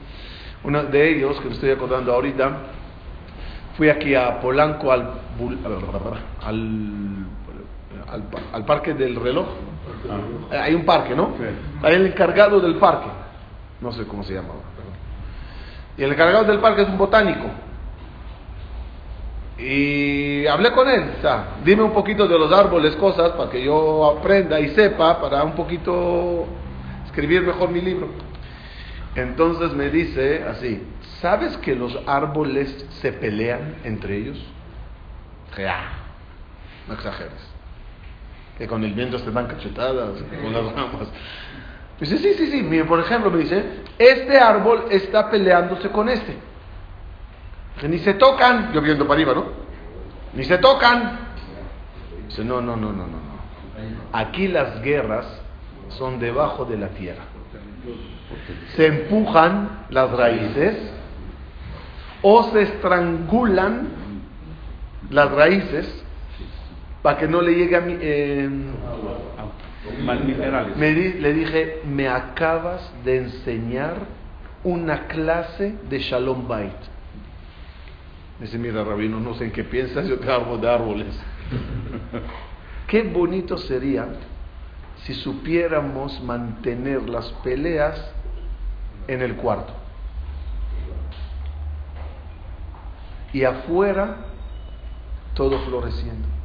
Uno 0.65 0.85
de 0.85 1.11
ellos, 1.11 1.41
que 1.41 1.49
me 1.49 1.55
estoy 1.55 1.71
acordando 1.71 2.13
ahorita, 2.13 2.51
fui 3.77 3.89
aquí 3.89 4.15
a 4.15 4.41
Polanco 4.41 4.91
al, 4.93 5.13
al 6.45 7.27
al, 8.53 8.65
parque 8.65 8.95
del 8.95 9.17
reloj. 9.17 9.47
Ah. 10.51 10.63
Hay 10.65 10.75
un 10.75 10.85
parque, 10.85 11.15
¿no? 11.15 11.35
Hay 11.83 11.95
el 11.95 12.07
encargado 12.07 12.61
del 12.61 12.77
parque. 12.77 13.09
No 13.81 13.93
sé 13.93 14.05
cómo 14.07 14.23
se 14.23 14.35
llama. 14.35 14.49
Y 15.97 16.03
el 16.03 16.13
encargado 16.13 16.45
del 16.45 16.59
parque 16.59 16.83
es 16.83 16.89
un 16.89 16.99
botánico. 16.99 17.49
Y 19.59 20.47
hablé 20.47 20.71
con 20.73 20.89
él, 20.89 21.05
o 21.23 21.65
dime 21.65 21.83
un 21.83 21.93
poquito 21.93 22.29
de 22.29 22.39
los 22.39 22.53
árboles, 22.53 22.95
cosas, 22.97 23.33
para 23.33 23.51
que 23.51 23.65
yo 23.65 24.19
aprenda 24.19 24.61
y 24.61 24.69
sepa, 24.69 25.21
para 25.21 25.43
un 25.43 25.53
poquito 25.53 26.47
escribir 27.07 27.43
mejor 27.43 27.71
mi 27.71 27.81
libro. 27.81 28.09
Entonces 29.17 29.73
me 29.73 29.91
dice 29.91 30.45
así, 30.45 30.87
¿sabes 31.21 31.57
que 31.57 31.75
los 31.75 31.99
árboles 32.07 32.87
se 33.01 33.13
pelean 33.13 33.77
entre 33.83 34.17
ellos? 34.17 34.39
Ya, 35.57 35.91
no 36.87 36.95
exageres 36.95 37.59
que 38.59 38.67
con 38.67 38.83
el 38.83 38.93
viento 38.93 39.19
se 39.21 39.31
dan 39.31 39.47
cachetadas, 39.47 40.21
con 40.43 40.53
las 40.53 40.65
ramas. 40.73 41.09
Dice, 42.01 42.19
sí, 42.19 42.35
sí, 42.35 42.51
sí, 42.51 42.63
Mire, 42.63 42.85
por 42.85 42.99
ejemplo, 42.99 43.31
me 43.31 43.39
dice, 43.39 43.65
este 43.99 44.39
árbol 44.39 44.87
está 44.91 45.31
peleándose 45.31 45.89
con 45.91 46.09
este. 46.09 46.37
Ni 47.87 47.99
se 47.99 48.15
tocan, 48.15 48.73
yo 48.73 48.81
viendo 48.81 49.07
para 49.07 49.21
arriba, 49.21 49.35
¿no? 49.35 49.45
Ni 50.35 50.45
se 50.45 50.59
tocan. 50.59 51.19
Dice, 52.27 52.45
no, 52.45 52.61
no, 52.61 52.77
no, 52.77 52.93
no, 52.93 53.07
no, 53.07 53.07
no. 53.07 53.39
Aquí 54.13 54.49
las 54.49 54.83
guerras 54.83 55.27
son 55.91 56.19
debajo 56.19 56.65
de 56.65 56.77
la 56.79 56.89
tierra. 56.89 57.23
Se 58.75 58.87
empujan 58.87 59.87
las 59.91 60.11
raíces 60.11 60.77
o 62.23 62.43
se 62.51 62.63
estrangulan 62.63 63.89
las 65.11 65.31
raíces 65.31 66.05
para 67.03 67.19
que 67.19 67.29
no 67.29 67.41
le 67.41 67.55
llegue 67.55 67.77
a 67.77 67.81
mí. 67.81 67.97
Eh, 68.01 68.49
me 70.77 70.93
le 70.93 71.33
dije, 71.33 71.83
me 71.87 72.09
acabas 72.09 72.93
de 73.05 73.19
enseñar 73.19 73.97
una 74.65 75.07
clase 75.07 75.77
de 75.89 75.99
Shalom 76.01 76.47
Bait. 76.47 76.98
Dice, 78.41 78.59
mira, 78.59 78.85
rabino, 78.85 79.21
no 79.21 79.35
sé 79.35 79.45
en 79.45 79.53
qué 79.53 79.65
piensas, 79.65 80.07
yo 80.07 80.19
te 80.19 80.31
hago 80.31 80.59
de 80.59 80.71
árboles. 80.71 81.21
qué 82.87 83.03
bonito 83.03 83.59
sería 83.59 84.07
si 85.05 85.15
supiéramos 85.15 86.21
mantener 86.23 87.09
las 87.09 87.31
peleas 87.45 88.13
en 89.07 89.23
el 89.23 89.37
cuarto. 89.37 89.73
Y 93.33 93.45
afuera, 93.45 94.17
todo 95.35 95.61
floreciendo 95.61 96.39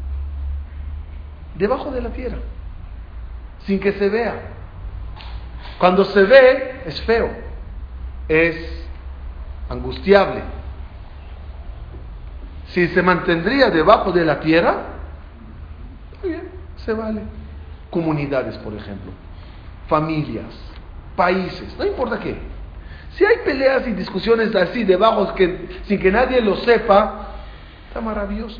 debajo 1.55 1.91
de 1.91 2.01
la 2.01 2.09
tierra, 2.09 2.37
sin 3.65 3.79
que 3.79 3.93
se 3.93 4.09
vea. 4.09 4.41
Cuando 5.79 6.03
se 6.05 6.23
ve, 6.23 6.81
es 6.85 7.01
feo, 7.01 7.29
es 8.27 8.85
angustiable. 9.69 10.41
Si 12.73 12.87
se 12.87 13.03
mantendría 13.03 13.69
debajo 13.69 14.11
de 14.11 14.25
la 14.25 14.39
tierra, 14.39 14.77
bien, 16.23 16.49
se 16.77 16.91
vale. 16.91 17.21
Comunidades, 17.91 18.57
por 18.57 18.73
ejemplo, 18.73 19.11
familias, 19.87 20.51
países, 21.15 21.75
no 21.77 21.85
importa 21.85 22.19
qué. 22.19 22.35
Si 23.11 23.23
hay 23.23 23.35
peleas 23.45 23.87
y 23.87 23.91
discusiones 23.91 24.55
así 24.55 24.83
debajo 24.85 25.35
sin 25.85 25.99
que 25.99 26.11
nadie 26.11 26.41
lo 26.41 26.55
sepa, 26.57 27.27
está 27.87 28.01
maravilloso. 28.01 28.59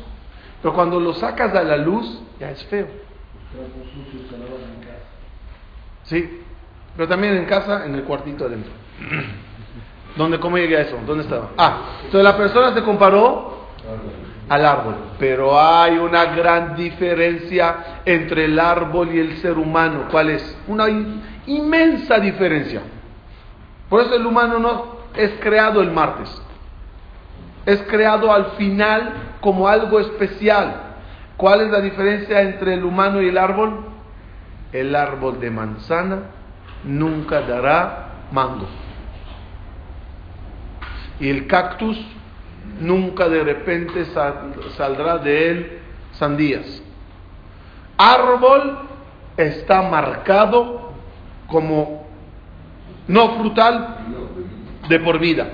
Pero 0.62 0.72
cuando 0.74 1.00
lo 1.00 1.12
sacas 1.14 1.52
a 1.52 1.64
la 1.64 1.76
luz, 1.76 2.22
ya 2.38 2.52
es 2.52 2.64
feo. 2.66 2.86
Sí, 6.04 6.40
pero 6.96 7.08
también 7.08 7.36
en 7.36 7.46
casa, 7.46 7.84
en 7.84 7.96
el 7.96 8.04
cuartito 8.04 8.44
adentro. 8.44 8.70
¿Dónde, 10.16 10.38
¿Cómo 10.38 10.56
llegué 10.56 10.76
a 10.76 10.80
eso? 10.82 10.96
¿Dónde 11.04 11.24
estaba? 11.24 11.50
Ah, 11.58 11.96
entonces 12.04 12.22
la 12.22 12.36
persona 12.36 12.72
se 12.72 12.84
comparó 12.84 13.53
al 14.48 14.66
árbol, 14.66 14.94
pero 15.18 15.58
hay 15.58 15.96
una 15.96 16.26
gran 16.26 16.76
diferencia 16.76 18.00
entre 18.04 18.44
el 18.44 18.58
árbol 18.58 19.14
y 19.14 19.20
el 19.20 19.36
ser 19.38 19.58
humano. 19.58 20.08
¿Cuál 20.10 20.30
es? 20.30 20.58
Una 20.68 20.86
inmensa 21.46 22.18
diferencia. 22.18 22.82
Por 23.88 24.02
eso 24.02 24.14
el 24.14 24.26
humano 24.26 24.58
no 24.58 24.96
es 25.14 25.32
creado 25.40 25.80
el 25.80 25.90
martes 25.90 26.42
es 27.66 27.82
creado 27.82 28.32
al 28.32 28.52
final 28.52 29.12
como 29.40 29.68
algo 29.68 30.00
especial. 30.00 30.82
¿Cuál 31.36 31.62
es 31.62 31.70
la 31.70 31.80
diferencia 31.80 32.42
entre 32.42 32.74
el 32.74 32.84
humano 32.84 33.22
y 33.22 33.28
el 33.28 33.38
árbol? 33.38 33.86
El 34.72 34.94
árbol 34.94 35.40
de 35.40 35.50
manzana 35.50 36.18
nunca 36.84 37.40
dará 37.42 38.08
mango. 38.32 38.66
Y 41.20 41.28
el 41.28 41.46
cactus 41.46 41.98
nunca 42.80 43.28
de 43.28 43.42
repente 43.42 44.04
saldrá 44.76 45.18
de 45.18 45.50
él 45.50 45.78
sandías. 46.12 46.82
Árbol 47.96 48.78
está 49.36 49.82
marcado 49.82 50.92
como 51.46 52.06
no 53.06 53.38
frutal 53.38 53.98
de 54.88 55.00
por 55.00 55.18
vida 55.18 55.46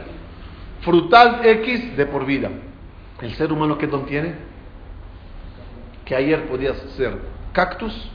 frutal 0.82 1.40
X 1.44 1.96
de 1.96 2.06
por 2.06 2.24
vida. 2.24 2.50
El 3.20 3.34
ser 3.34 3.52
humano 3.52 3.78
que 3.78 3.86
don 3.86 4.06
tiene, 4.06 4.34
que 6.04 6.14
ayer 6.14 6.48
podía 6.48 6.74
ser 6.96 7.18
cactus 7.52 8.10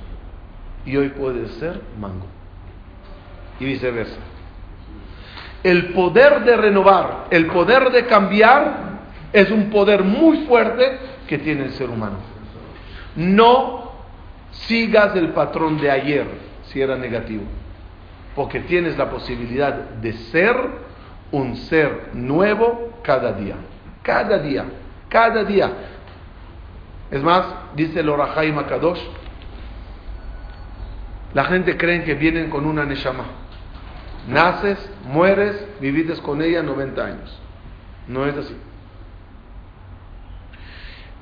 y 0.85 0.97
hoy 0.97 1.09
puede 1.09 1.47
ser 1.49 1.81
mango. 1.99 2.25
Y 3.59 3.65
viceversa. 3.65 4.19
El 5.63 5.93
poder 5.93 6.43
de 6.43 6.57
renovar, 6.57 7.27
el 7.31 7.47
poder 7.47 7.91
de 7.91 8.05
cambiar, 8.05 8.84
es 9.35 9.51
un 9.51 9.69
poder 9.69 10.01
muy 10.05 10.45
fuerte 10.45 10.97
que 11.27 11.37
tiene 11.37 11.65
el 11.65 11.73
ser 11.73 11.89
humano. 11.89 12.15
No 13.17 13.91
sigas 14.51 15.13
el 15.17 15.33
patrón 15.33 15.77
de 15.77 15.91
ayer 15.91 16.25
si 16.67 16.79
era 16.79 16.95
negativo, 16.95 17.43
porque 18.33 18.61
tienes 18.61 18.97
la 18.97 19.09
posibilidad 19.09 19.73
de 19.73 20.13
ser 20.13 20.55
un 21.33 21.57
ser 21.57 22.11
nuevo 22.13 22.93
cada 23.03 23.33
día. 23.33 23.55
Cada 24.03 24.39
día. 24.39 24.63
Cada 25.09 25.43
día. 25.43 25.69
Es 27.11 27.21
más, 27.21 27.45
dice 27.75 27.99
el 27.99 28.07
Orahai 28.07 28.53
Makadosh, 28.53 29.01
la 31.33 31.43
gente 31.43 31.75
cree 31.75 32.05
que 32.05 32.13
vienen 32.13 32.49
con 32.49 32.65
una 32.65 32.85
Neshama. 32.85 33.25
Naces, 34.29 34.89
mueres, 35.03 35.67
vivides 35.81 36.21
con 36.21 36.41
ella 36.41 36.63
90 36.63 37.05
años. 37.05 37.41
No 38.07 38.25
es 38.25 38.37
así. 38.37 38.55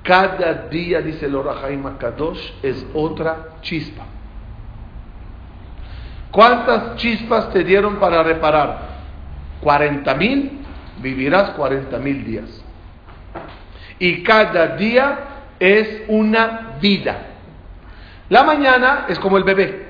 Cada 0.04 0.68
día, 0.70 1.02
dice 1.02 1.28
el 1.28 1.36
Orahai 1.36 1.78
Makadosh, 1.78 2.52
es 2.62 2.86
otra 2.94 3.56
chispa. 3.62 4.04
¿Cuántas 6.30 6.96
chispas 6.96 7.52
te 7.54 7.63
dieron 7.63 7.98
para 7.98 8.22
reparar? 8.22 8.94
40 9.62 10.13
mil, 10.16 10.60
vivirás 10.98 11.52
40 11.52 11.98
mil 12.00 12.26
días. 12.26 12.63
Y 13.98 14.24
cada 14.24 14.76
día 14.76 15.20
es 15.60 16.04
una 16.10 16.78
vida. 16.82 17.28
La 18.28 18.44
mañana 18.44 19.06
es 19.08 19.18
como 19.20 19.38
el 19.38 19.44
bebé. 19.46 19.86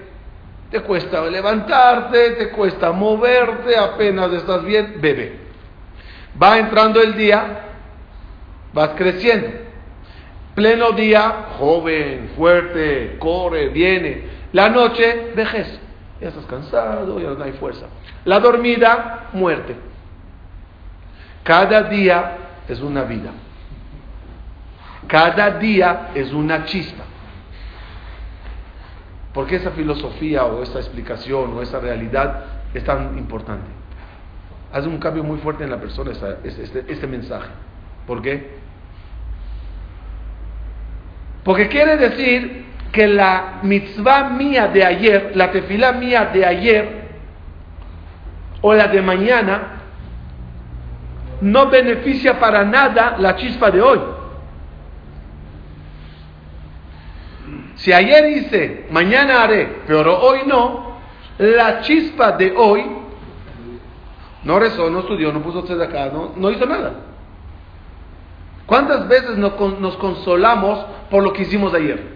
Te 0.69 0.81
cuesta 0.81 1.21
levantarte, 1.25 2.31
te 2.31 2.49
cuesta 2.49 2.91
moverte, 2.91 3.75
apenas 3.77 4.31
estás 4.33 4.63
bien, 4.63 4.99
bebé. 4.99 5.39
Va 6.41 6.59
entrando 6.59 7.01
el 7.01 7.15
día, 7.15 7.61
vas 8.73 8.89
creciendo. 8.95 9.62
Pleno 10.55 10.91
día, 10.91 11.47
joven, 11.57 12.31
fuerte, 12.35 13.17
corre, 13.19 13.69
viene. 13.69 14.23
La 14.51 14.69
noche, 14.69 15.31
vejez. 15.35 15.79
Ya 16.21 16.27
estás 16.27 16.45
cansado, 16.45 17.19
ya 17.19 17.31
no 17.31 17.43
hay 17.43 17.53
fuerza. 17.53 17.87
La 18.25 18.39
dormida, 18.39 19.29
muerte. 19.33 19.75
Cada 21.43 21.83
día 21.83 22.37
es 22.67 22.79
una 22.81 23.03
vida. 23.03 23.31
Cada 25.07 25.51
día 25.57 26.11
es 26.13 26.31
una 26.31 26.65
chispa. 26.65 27.03
¿Por 29.33 29.47
qué 29.47 29.55
esa 29.55 29.71
filosofía 29.71 30.45
o 30.45 30.61
esa 30.61 30.77
explicación 30.77 31.57
o 31.57 31.61
esa 31.63 31.79
realidad 31.79 32.45
es 32.73 32.83
tan 32.83 33.17
importante? 33.17 33.67
Hace 34.71 34.87
un 34.87 34.99
cambio 34.99 35.23
muy 35.23 35.39
fuerte 35.39 35.63
en 35.63 35.71
la 35.71 35.79
persona 35.79 36.11
este, 36.43 36.85
este 36.87 37.07
mensaje. 37.07 37.49
¿Por 38.05 38.21
qué? 38.21 38.62
Porque 41.43 41.67
quiere 41.67 41.97
decir 41.97 42.65
que 42.91 43.07
la 43.07 43.59
mitzvah 43.63 44.29
mía 44.29 44.67
de 44.67 44.85
ayer, 44.85 45.31
la 45.35 45.51
tefilá 45.51 45.93
mía 45.93 46.29
de 46.33 46.45
ayer 46.45 47.03
o 48.61 48.73
la 48.73 48.87
de 48.87 49.01
mañana, 49.01 49.81
no 51.41 51.67
beneficia 51.69 52.39
para 52.39 52.63
nada 52.63 53.17
la 53.19 53.35
chispa 53.35 53.69
de 53.71 53.81
hoy. 53.81 53.99
Si 57.75 57.91
ayer 57.91 58.29
hice, 58.29 58.85
mañana 58.91 59.43
haré, 59.43 59.81
pero 59.85 60.17
hoy 60.21 60.41
no, 60.45 60.99
la 61.39 61.81
chispa 61.81 62.31
de 62.33 62.53
hoy 62.55 62.85
no 64.43 64.59
rezó, 64.59 64.89
no 64.89 64.99
estudió, 64.99 65.33
no 65.33 65.41
puso 65.41 65.59
acá, 65.81 66.09
no, 66.13 66.31
no 66.37 66.51
hizo 66.51 66.65
nada. 66.65 66.93
¿Cuántas 68.65 69.07
veces 69.07 69.37
nos 69.37 69.97
consolamos 69.97 70.85
por 71.09 71.23
lo 71.23 71.33
que 71.33 71.43
hicimos 71.43 71.73
ayer? 71.73 72.13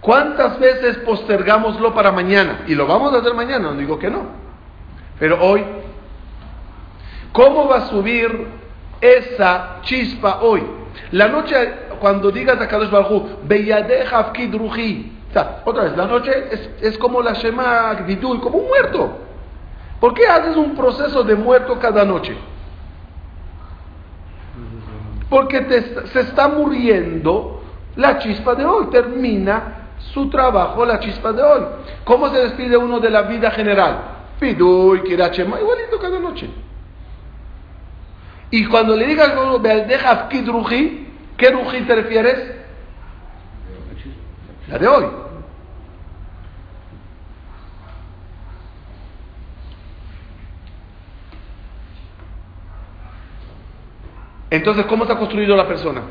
¿Cuántas 0.00 0.58
veces 0.58 0.98
postergamoslo 0.98 1.94
para 1.94 2.12
mañana? 2.12 2.64
Y 2.66 2.74
lo 2.74 2.86
vamos 2.86 3.14
a 3.14 3.18
hacer 3.18 3.34
mañana, 3.34 3.70
no 3.70 3.74
digo 3.74 3.98
que 3.98 4.10
no. 4.10 4.26
Pero 5.18 5.42
hoy, 5.42 5.64
¿cómo 7.32 7.68
va 7.68 7.76
a 7.76 7.86
subir 7.86 8.46
esa 9.00 9.78
chispa 9.82 10.40
hoy? 10.42 10.62
La 11.12 11.28
noche, 11.28 11.72
cuando 12.00 12.30
digas 12.30 12.60
a 12.60 12.68
Kadosh 12.68 12.90
Baruj 12.90 13.22
Beyadeja 13.44 14.32
Ruji, 14.52 15.12
otra 15.64 15.84
vez, 15.84 15.96
la 15.96 16.06
noche 16.06 16.48
es, 16.80 16.98
como 16.98 17.22
la 17.22 17.32
Shema 17.32 17.94
Vidul, 18.06 18.40
como 18.40 18.58
un 18.58 18.68
muerto. 18.68 19.18
¿Por 20.00 20.14
qué 20.14 20.26
haces 20.26 20.56
un 20.56 20.76
proceso 20.76 21.24
de 21.24 21.34
muerto 21.34 21.78
cada 21.78 22.04
noche? 22.04 22.36
Porque 25.34 25.66
se 26.12 26.20
está 26.20 26.46
muriendo 26.46 27.60
la 27.96 28.18
chispa 28.20 28.54
de 28.54 28.64
hoy. 28.64 28.86
Termina 28.86 29.88
su 30.12 30.30
trabajo 30.30 30.86
la 30.86 31.00
chispa 31.00 31.32
de 31.32 31.42
hoy. 31.42 31.62
¿Cómo 32.04 32.28
se 32.28 32.38
despide 32.38 32.76
uno 32.76 33.00
de 33.00 33.10
la 33.10 33.22
vida 33.22 33.50
general? 33.50 33.98
Piduy, 34.38 35.02
Kirachema, 35.02 35.58
igualito 35.58 35.98
cada 35.98 36.20
noche. 36.20 36.48
Y 38.52 38.64
cuando 38.66 38.94
le 38.94 39.06
digas 39.06 39.34
¿qué 41.36 41.50
Ruji 41.50 41.80
te 41.80 41.94
refieres? 41.96 42.54
La 44.68 44.78
de 44.78 44.86
hoy. 44.86 45.04
Entonces, 54.54 54.86
¿cómo 54.86 55.02
está 55.02 55.18
construido 55.18 55.56
la 55.56 55.66
persona? 55.66 56.02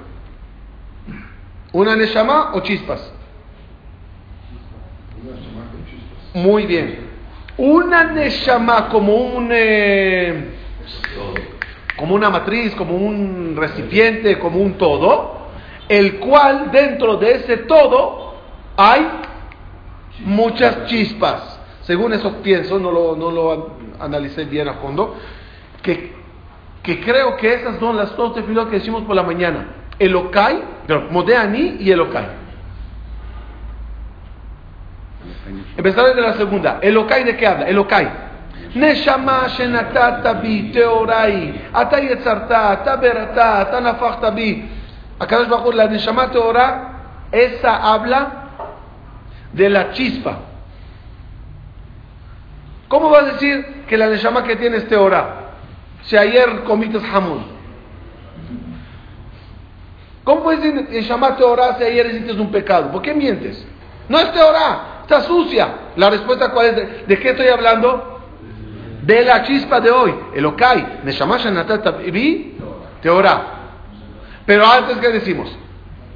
¿Una 1.71 1.95
Neshama 1.95 2.51
o 2.53 2.59
chispas? 2.59 3.13
Muy 6.33 6.65
bien. 6.65 6.99
Una 7.57 8.03
Neshama 8.03 8.89
como 8.89 9.15
un... 9.15 9.49
Eh, 9.51 10.49
como 11.95 12.15
una 12.15 12.29
matriz, 12.29 12.75
como 12.75 12.97
un 12.97 13.55
recipiente, 13.55 14.37
como 14.39 14.59
un 14.59 14.73
todo, 14.73 15.47
el 15.87 16.19
cual 16.19 16.69
dentro 16.69 17.15
de 17.15 17.35
ese 17.35 17.57
todo 17.57 18.35
hay 18.75 19.07
muchas 20.25 20.87
chispas. 20.87 21.61
Según 21.83 22.11
eso 22.11 22.41
pienso, 22.43 22.77
no 22.77 22.91
lo, 22.91 23.15
no 23.15 23.31
lo 23.31 23.77
analicé 24.01 24.43
bien 24.43 24.67
a 24.67 24.73
fondo, 24.75 25.15
que 26.83 26.99
creo 26.99 27.37
que 27.37 27.53
esas 27.53 27.79
son 27.79 27.95
las 27.95 28.15
dos 28.15 28.35
tefilot 28.35 28.69
que 28.69 28.77
decimos 28.79 29.03
por 29.03 29.15
la 29.15 29.23
mañana. 29.23 29.67
Elokai, 29.97 30.61
pero 30.85 31.07
Modeani 31.09 31.77
y 31.79 31.89
Elokai. 31.89 32.27
Empezar 35.77 36.07
desde 36.07 36.21
la 36.21 36.33
segunda. 36.33 36.79
Elokai 36.81 37.23
de 37.23 37.37
qué 37.37 37.47
habla? 37.47 37.69
Bi 40.33 40.71
teorai. 40.71 41.69
Ata 41.71 41.99
yetzarta, 42.01 42.71
ata 42.71 42.97
berata, 42.97 43.61
ata 43.61 43.79
nafachta 43.79 44.31
bi. 44.31 44.69
Acá 45.19 45.39
bajo 45.47 45.71
la 45.71 45.87
Neshama 45.87 46.31
teora, 46.31 46.89
esa 47.31 47.93
habla 47.93 48.49
de 49.53 49.69
la 49.69 49.91
chispa. 49.91 50.37
¿Cómo 52.89 53.09
vas 53.09 53.23
a 53.23 53.31
decir 53.33 53.85
que 53.87 53.97
la 53.97 54.07
Neshama 54.07 54.43
que 54.43 54.57
tienes 54.57 54.87
teora? 54.89 55.42
Si 56.05 56.17
ayer 56.17 56.63
comiste 56.63 56.99
jamón. 56.99 57.53
¿Cómo 60.23 60.43
puedes 60.43 60.89
Neshama 60.89 61.35
teora 61.35 61.77
si 61.77 61.83
ayer 61.83 62.07
hiciste 62.07 62.33
un 62.33 62.51
pecado? 62.51 62.91
¿Por 62.91 63.01
qué 63.01 63.13
mientes? 63.13 63.65
No 64.07 64.19
es 64.19 64.31
teora. 64.31 65.01
Está 65.01 65.21
sucia. 65.21 65.67
La 65.97 66.09
respuesta 66.09 66.51
cuál 66.51 66.65
es? 66.67 67.07
¿De, 67.07 67.19
qué 67.19 67.31
estoy 67.31 67.47
hablando? 67.47 68.21
De 69.01 69.23
la 69.23 69.43
chispa 69.43 69.81
de 69.81 69.91
hoy. 69.91 70.13
El 70.33 70.45
Okai. 70.45 71.01
vi 72.11 72.57
Teorá. 73.01 73.47
Pero 74.45 74.65
antes, 74.65 74.97
¿qué 74.97 75.09
decimos? 75.09 75.53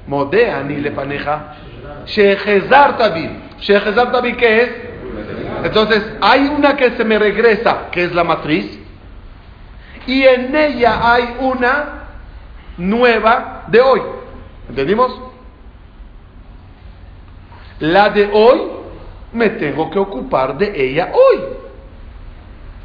Modea 0.08 0.64
ni 0.64 0.78
le 0.78 0.92
paneja. 0.92 1.56
Shehezar 2.06 2.98
tabi. 2.98 3.30
Shehezar 3.60 4.12
tabi, 4.12 4.34
¿qué 4.36 4.62
es? 4.62 4.70
Entonces, 5.64 6.04
hay 6.22 6.48
una 6.48 6.78
que 6.78 6.92
se 6.92 7.04
me 7.04 7.20
regresa, 7.20 7.90
que 7.92 8.06
es 8.06 8.14
la 8.14 8.24
matriz. 8.24 8.80
Y 10.08 10.24
en 10.24 10.56
ella 10.56 11.14
hay 11.14 11.36
una 11.40 12.08
nueva 12.78 13.66
de 13.68 13.82
hoy. 13.82 14.02
¿Entendimos? 14.70 15.12
La 17.80 18.10
de 18.10 18.30
hoy 18.32 18.62
me 19.34 19.50
tengo 19.52 19.90
que 19.92 20.00
ocupar 20.00 20.58
de 20.58 20.72
ella 20.76 21.12
hoy. 21.14 21.44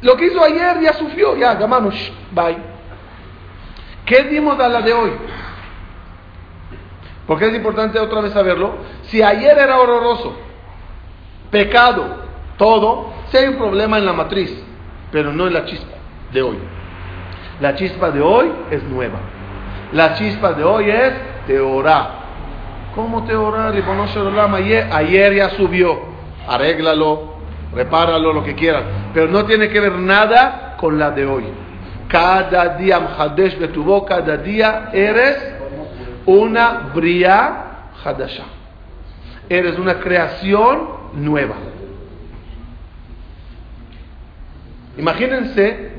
Lo 0.01 0.17
que 0.17 0.25
hizo 0.25 0.43
ayer 0.43 0.81
ya 0.81 0.93
sufrió, 0.93 1.35
ya, 1.37 1.53
hermanos, 1.53 1.95
bye. 2.31 2.57
¿Qué 4.05 4.23
dimos 4.23 4.59
a 4.59 4.67
la 4.67 4.81
de 4.81 4.93
hoy? 4.93 5.11
Porque 7.25 7.47
es 7.47 7.55
importante 7.55 7.97
otra 7.99 8.19
vez 8.19 8.33
saberlo. 8.33 8.75
Si 9.03 9.21
ayer 9.23 9.57
era 9.57 9.79
horroroso, 9.79 10.35
pecado, 11.49 12.17
todo, 12.57 13.13
si 13.31 13.37
hay 13.37 13.47
un 13.47 13.57
problema 13.57 13.97
en 13.97 14.05
la 14.05 14.13
matriz, 14.13 14.53
pero 15.09 15.31
no 15.31 15.47
en 15.47 15.53
la 15.53 15.65
chispa 15.65 15.95
de 16.33 16.41
hoy. 16.41 16.57
La 17.59 17.75
chispa 17.75 18.11
de 18.11 18.21
hoy 18.21 18.51
es 18.71 18.83
nueva. 18.83 19.19
La 19.91 20.15
chispa 20.15 20.53
de 20.53 20.63
hoy 20.63 20.89
es 20.89 21.13
de 21.47 21.59
orar. 21.59 22.23
¿Cómo 22.95 23.23
te 23.23 23.35
orar? 23.35 23.73
Ayer, 24.91 25.33
ya 25.33 25.49
subió 25.51 26.13
arréglalo, 26.47 27.33
repáralo, 27.73 28.33
lo 28.33 28.43
que 28.43 28.55
quieras. 28.55 28.83
Pero 29.13 29.27
no 29.27 29.45
tiene 29.45 29.69
que 29.69 29.79
ver 29.79 29.93
nada 29.93 30.75
con 30.77 30.97
la 30.97 31.11
de 31.11 31.25
hoy. 31.25 31.45
Cada 32.07 32.77
día, 32.77 32.99
Mhadesh 32.99 33.57
Betubo, 33.57 34.05
cada 34.05 34.37
día 34.37 34.89
eres 34.93 35.37
una 36.25 36.91
Bria 36.93 37.65
Hadasha. 38.03 38.43
Eres 39.49 39.77
una 39.77 39.99
creación 39.99 40.89
nueva. 41.13 41.55
Imagínense. 44.97 45.91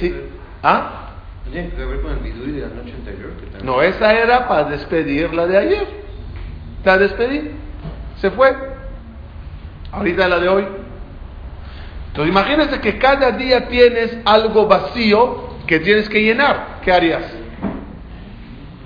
si, 0.00 0.14
¿Ah? 0.62 1.08
¿No 1.46 1.52
tiene 1.52 1.70
que 1.70 1.84
ver 1.84 2.02
con 2.02 2.12
el 2.12 2.54
de 2.54 2.60
la 2.60 2.68
noche 2.68 2.94
anterior? 2.94 3.30
no, 3.62 3.82
esa 3.82 4.12
era 4.12 4.48
para 4.48 4.64
despedir 4.64 5.32
la 5.32 5.46
de 5.46 5.58
ayer. 5.58 5.86
Te 6.82 6.98
despedir. 6.98 7.52
Se 8.16 8.30
fue. 8.30 8.54
Ahorita 9.92 10.28
la 10.28 10.38
de 10.38 10.48
hoy. 10.48 10.66
Entonces 12.08 12.30
imagínense 12.30 12.80
que 12.80 12.98
cada 12.98 13.32
día 13.32 13.68
tienes 13.68 14.18
algo 14.24 14.66
vacío 14.66 15.48
que 15.66 15.80
tienes 15.80 16.08
que 16.08 16.22
llenar. 16.22 16.80
¿Qué 16.82 16.92
harías? 16.92 17.24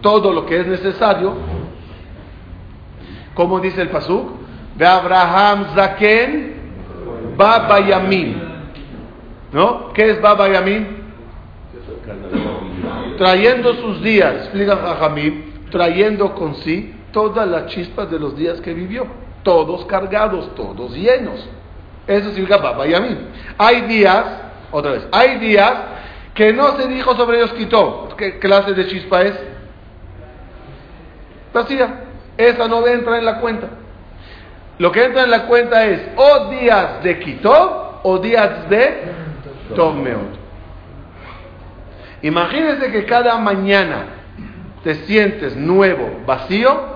Todo 0.01 0.33
lo 0.33 0.47
que 0.47 0.61
es 0.61 0.67
necesario. 0.67 1.37
Como 3.35 3.61
dice 3.61 3.83
el 3.83 3.89
Pasuk, 3.89 4.33
ve 4.77 4.87
Abraham 4.87 5.67
Zaken 5.75 6.53
Baba 7.37 7.81
Yamin. 7.81 8.43
¿No? 9.53 9.93
¿Qué 9.93 10.11
es 10.11 10.21
Baba 10.21 10.49
Yamin? 10.49 11.02
Trayendo 13.17 13.75
sus 13.75 14.03
días, 14.03 14.35
explica 14.37 14.77
Jamim, 14.99 15.71
trayendo 15.71 16.35
con 16.35 16.55
sí 16.57 16.95
todas 17.13 17.47
las 17.47 17.67
chispas 17.67 18.11
de 18.11 18.19
los 18.19 18.37
días 18.37 18.61
que 18.61 18.73
vivió 18.75 19.07
todos 19.43 19.85
cargados, 19.87 20.55
todos 20.55 20.95
llenos. 20.95 21.49
Eso 22.07 22.29
significa 22.31 22.59
Baba 22.59 22.87
y 22.87 22.95
a 22.95 23.01
mí. 23.01 23.17
Hay 23.59 23.83
días, 23.83 24.25
otra 24.71 24.93
vez, 24.93 25.07
hay 25.13 25.39
días 25.39 25.73
que 26.35 26.53
no 26.53 26.77
se 26.77 26.89
dijo 26.89 27.15
sobre 27.17 27.39
ellos 27.39 27.53
quitó. 27.53 28.09
¿Qué 28.17 28.39
clase 28.39 28.73
de 28.73 28.87
chispa 28.87 29.23
es? 29.23 29.39
Vacía. 31.53 32.05
Esa 32.37 32.67
no 32.67 32.87
entra 32.87 33.19
en 33.19 33.25
la 33.25 33.41
cuenta. 33.41 33.69
Lo 34.79 34.91
que 34.91 35.05
entra 35.05 35.25
en 35.25 35.31
la 35.31 35.47
cuenta 35.47 35.85
es 35.85 36.01
o 36.17 36.49
días 36.51 37.03
de 37.03 37.19
Kitov 37.19 38.01
o 38.03 38.19
días 38.19 38.69
de 38.71 39.03
Tov 39.77 39.95
Meod. 39.95 40.42
Imagínense 42.23 42.93
que 42.93 43.05
cada 43.05 43.37
mañana 43.39 44.05
te 44.85 44.95
sientes 45.07 45.57
nuevo, 45.57 46.23
vacío, 46.27 46.93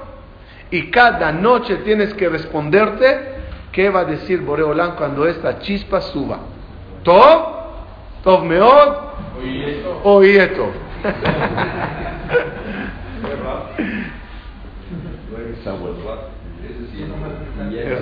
y 0.71 0.91
cada 0.91 1.33
noche 1.33 1.77
tienes 1.85 2.15
que 2.15 2.29
responderte 2.29 3.37
qué 3.73 3.91
va 3.91 4.01
a 4.01 4.05
decir 4.05 4.41
Boreolán 4.41 4.97
cuando 4.97 5.27
esta 5.27 5.59
chispa 5.61 6.01
suba. 6.01 6.39
¿Tov? 7.03 7.57
¿Tov 8.23 8.45
Meod? 8.45 8.97
¿O 10.03 10.23
Yeto? 10.23 10.73
Eh, 17.69 17.99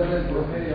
el 0.00 0.24
promedio 0.26 0.74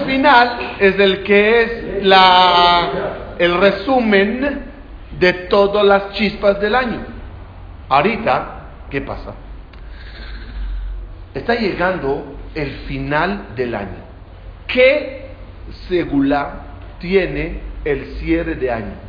final 0.00 0.76
es 0.80 0.98
el 0.98 1.22
que 1.22 1.62
es 1.62 2.04
la, 2.04 3.36
el 3.38 3.60
resumen 3.60 4.62
de 5.18 5.32
todas 5.32 5.84
las 5.84 6.12
chispas 6.12 6.60
del 6.60 6.74
año. 6.74 7.00
Ahorita, 7.88 8.62
¿qué 8.90 9.00
pasa? 9.00 9.34
Está 11.34 11.54
llegando 11.54 12.36
el 12.54 12.70
final 12.86 13.54
del 13.56 13.74
año. 13.74 14.04
¿Qué 14.66 15.30
segula 15.88 16.62
tiene 16.98 17.60
el 17.84 18.16
cierre 18.18 18.54
de 18.54 18.70
año? 18.70 19.03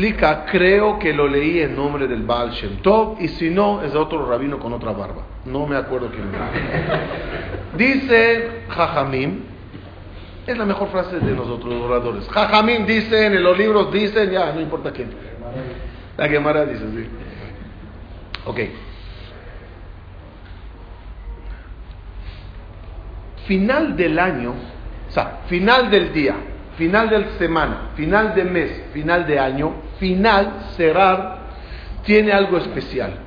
Explica, 0.00 0.46
creo 0.46 0.98
que 0.98 1.12
lo 1.12 1.28
leí 1.28 1.60
en 1.60 1.76
nombre 1.76 2.08
del 2.08 2.22
Baal 2.22 2.52
Shem 2.52 2.78
Tov, 2.78 3.20
y 3.20 3.28
si 3.28 3.50
no, 3.50 3.82
es 3.82 3.94
otro 3.94 4.24
rabino 4.26 4.58
con 4.58 4.72
otra 4.72 4.92
barba. 4.92 5.26
No 5.44 5.66
me 5.66 5.76
acuerdo 5.76 6.08
quién 6.10 6.24
es. 6.32 7.76
Dice 7.76 8.62
Jajamim, 8.70 9.40
es 10.46 10.56
la 10.56 10.64
mejor 10.64 10.88
frase 10.88 11.20
de 11.20 11.32
nosotros, 11.34 11.74
los 11.74 11.82
oradores. 11.82 12.26
Jajamim 12.30 12.86
dicen, 12.86 13.34
en 13.34 13.42
los 13.42 13.58
libros 13.58 13.92
dicen, 13.92 14.30
ya, 14.30 14.50
no 14.54 14.62
importa 14.62 14.90
quién. 14.90 15.10
La 16.16 16.28
Gemara 16.30 16.64
dice, 16.64 16.84
sí. 16.96 17.06
Ok. 18.46 18.58
Final 23.46 23.94
del 23.98 24.18
año, 24.18 24.54
o 25.10 25.12
sea, 25.12 25.40
final 25.46 25.90
del 25.90 26.10
día, 26.14 26.36
final 26.80 27.10
de 27.10 27.32
semana, 27.36 27.90
final 27.94 28.34
de 28.34 28.42
mes, 28.42 28.84
final 28.94 29.26
de 29.26 29.38
año, 29.38 29.74
final, 29.98 30.68
cerrar, 30.78 31.40
tiene 32.04 32.32
algo 32.32 32.56
especial. 32.56 33.18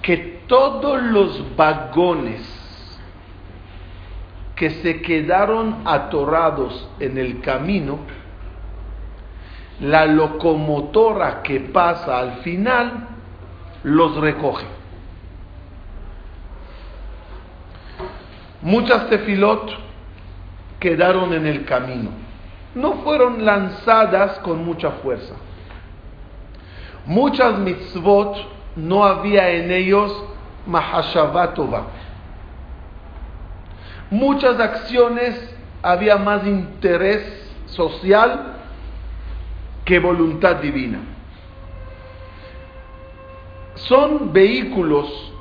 Que 0.00 0.40
todos 0.48 1.02
los 1.02 1.54
vagones 1.54 2.40
que 4.56 4.70
se 4.70 5.02
quedaron 5.02 5.82
atorados 5.84 6.88
en 6.98 7.18
el 7.18 7.42
camino, 7.42 7.98
la 9.80 10.06
locomotora 10.06 11.42
que 11.42 11.60
pasa 11.60 12.20
al 12.20 12.38
final 12.38 13.06
los 13.82 14.16
recoge. 14.16 14.64
Muchas 18.62 19.10
tefilot 19.10 19.83
quedaron 20.84 21.32
en 21.32 21.46
el 21.46 21.64
camino. 21.64 22.10
No 22.74 22.96
fueron 23.04 23.42
lanzadas 23.42 24.38
con 24.40 24.62
mucha 24.66 24.90
fuerza. 25.02 25.32
Muchas 27.06 27.58
mitzvot 27.58 28.36
no 28.76 29.02
había 29.02 29.48
en 29.48 29.70
ellos 29.70 30.12
mahashavatova. 30.66 31.86
Muchas 34.10 34.60
acciones 34.60 35.56
había 35.82 36.18
más 36.18 36.46
interés 36.46 37.22
social 37.64 38.58
que 39.86 39.98
voluntad 39.98 40.56
divina. 40.56 40.98
Son 43.76 44.34
vehículos 44.34 45.32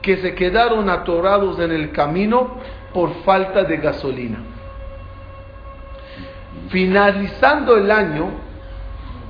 que 0.00 0.18
se 0.18 0.36
quedaron 0.36 0.88
atorados 0.88 1.58
en 1.58 1.72
el 1.72 1.90
camino 1.90 2.58
por 2.94 3.12
falta 3.24 3.64
de 3.64 3.78
gasolina 3.78 4.38
finalizando 6.68 7.76
el 7.76 7.90
año, 7.90 8.30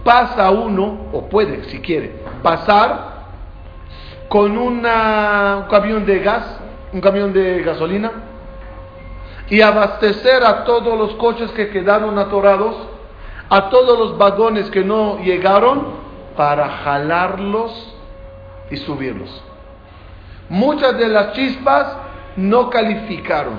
pasa 0.04 0.50
uno, 0.50 1.08
o 1.12 1.28
puede, 1.28 1.64
si 1.64 1.80
quiere, 1.80 2.20
pasar 2.42 3.16
con 4.28 4.56
un 4.56 4.82
camión 5.70 6.04
de 6.06 6.18
gas, 6.20 6.60
un 6.92 7.00
camión 7.00 7.32
de 7.32 7.62
gasolina, 7.62 8.12
y 9.48 9.60
abastecer 9.60 10.44
a 10.44 10.64
todos 10.64 10.98
los 10.98 11.14
coches 11.14 11.50
que 11.52 11.70
quedaron 11.70 12.18
atorados, 12.18 12.76
a 13.48 13.68
todos 13.68 13.98
los 13.98 14.18
vagones 14.18 14.70
que 14.70 14.84
no 14.84 15.18
llegaron, 15.18 16.06
para 16.36 16.68
jalarlos 16.68 17.94
y 18.70 18.76
subirlos. 18.76 19.42
Muchas 20.48 20.96
de 20.98 21.08
las 21.08 21.32
chispas 21.32 21.96
no 22.36 22.68
calificaron, 22.70 23.54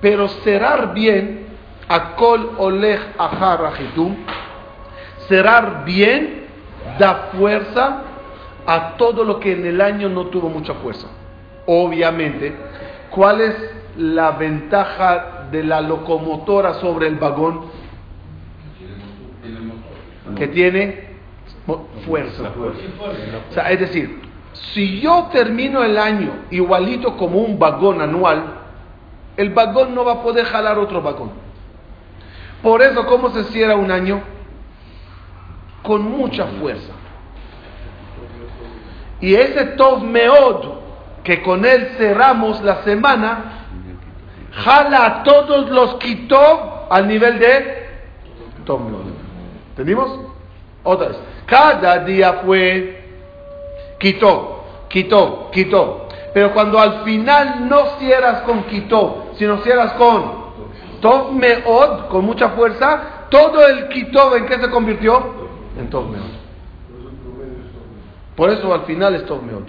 pero 0.00 0.28
cerrar 0.28 0.92
bien 0.92 1.41
Akol 1.92 2.52
Olej 2.56 3.00
Aharajitum, 3.18 4.16
cerrar 5.28 5.84
bien 5.84 6.46
da 6.98 7.28
fuerza 7.36 8.02
a 8.66 8.96
todo 8.96 9.24
lo 9.24 9.38
que 9.38 9.52
en 9.52 9.66
el 9.66 9.78
año 9.78 10.08
no 10.08 10.28
tuvo 10.28 10.48
mucha 10.48 10.72
fuerza. 10.74 11.06
Obviamente, 11.66 12.54
¿cuál 13.10 13.42
es 13.42 13.54
la 13.98 14.30
ventaja 14.30 15.48
de 15.50 15.64
la 15.64 15.82
locomotora 15.82 16.74
sobre 16.74 17.08
el 17.08 17.16
vagón? 17.16 17.66
Que 20.34 20.48
tiene 20.48 21.08
fuerza. 22.06 22.50
Es 23.68 23.80
decir, 23.80 24.22
si 24.54 24.98
yo 25.00 25.28
termino 25.30 25.84
el 25.84 25.98
año 25.98 26.30
igualito 26.50 27.18
como 27.18 27.40
un 27.40 27.58
vagón 27.58 28.00
anual, 28.00 28.44
el 29.36 29.50
vagón 29.50 29.94
no 29.94 30.06
va 30.06 30.12
a 30.12 30.22
poder 30.22 30.46
jalar 30.46 30.78
otro 30.78 31.02
vagón. 31.02 31.51
Por 32.62 32.80
eso, 32.80 33.06
¿cómo 33.06 33.30
se 33.30 33.44
cierra 33.44 33.74
un 33.74 33.90
año? 33.90 34.22
Con 35.82 36.02
mucha 36.02 36.46
fuerza. 36.60 36.92
Y 39.20 39.34
ese 39.34 39.64
Tov 39.76 40.02
Meod, 40.02 40.64
que 41.24 41.42
con 41.42 41.64
él 41.64 41.94
cerramos 41.96 42.62
la 42.62 42.82
semana, 42.82 43.66
jala 44.52 45.06
a 45.06 45.22
todos 45.22 45.70
los 45.70 45.94
Kitov 45.96 46.86
al 46.90 47.08
nivel 47.08 47.38
de 47.38 47.86
Tov 48.64 48.80
Meod. 48.80 49.06
¿Entendimos? 49.70 50.20
Otra 50.84 51.08
vez. 51.08 51.18
Cada 51.46 51.98
día 52.00 52.42
fue 52.44 53.02
Kitov, 53.98 54.88
Kitov, 54.88 55.50
Kitov. 55.50 56.02
Pero 56.32 56.52
cuando 56.52 56.78
al 56.78 57.02
final 57.04 57.68
no 57.68 57.98
cierras 57.98 58.42
con 58.42 58.64
Kitov, 58.64 59.34
sino 59.36 59.58
cierras 59.58 59.92
con 59.94 60.41
Tov 61.02 61.32
Meod, 61.32 62.08
con 62.08 62.24
mucha 62.24 62.50
fuerza, 62.50 63.26
todo 63.28 63.66
el 63.66 63.88
Kitov 63.88 64.36
en 64.36 64.46
qué 64.46 64.58
se 64.58 64.70
convirtió? 64.70 65.50
En 65.76 65.90
Tov 65.90 66.08
Meod. 66.08 66.30
Por 68.36 68.50
eso 68.50 68.72
al 68.72 68.82
final 68.82 69.16
es 69.16 69.26
Tov 69.26 69.42
Meod. 69.42 69.64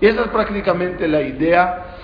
Y 0.00 0.06
esa 0.06 0.22
es 0.22 0.28
prácticamente 0.28 1.06
la 1.08 1.20
idea 1.20 1.96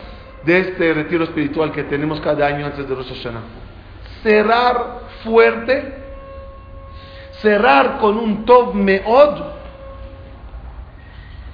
de 0.45 0.59
este 0.59 0.93
retiro 0.93 1.25
espiritual 1.25 1.71
que 1.71 1.85
tenemos 1.85 2.21
cada 2.21 2.47
año 2.47 2.67
antes 2.67 2.88
de 2.88 2.95
Rosh 2.95 3.14
Hashanah. 3.14 3.43
Cerrar 4.25 5.01
fuerte, 5.23 5.95
cerrar 7.41 7.99
con 7.99 8.19
un 8.19 8.45
Tov 8.45 8.75
Meod 8.75 9.41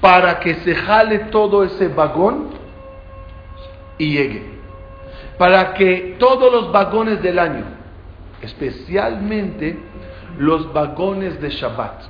para 0.00 0.40
que 0.40 0.54
se 0.56 0.74
jale 0.74 1.18
todo 1.30 1.64
ese 1.64 1.88
vagón 1.88 2.48
y 3.98 4.10
llegue 4.10 4.53
para 5.38 5.74
que 5.74 6.16
todos 6.18 6.52
los 6.52 6.72
vagones 6.72 7.22
del 7.22 7.38
año, 7.38 7.64
especialmente 8.40 9.78
los 10.38 10.72
vagones 10.72 11.40
de 11.40 11.50
Shabbat, 11.50 12.04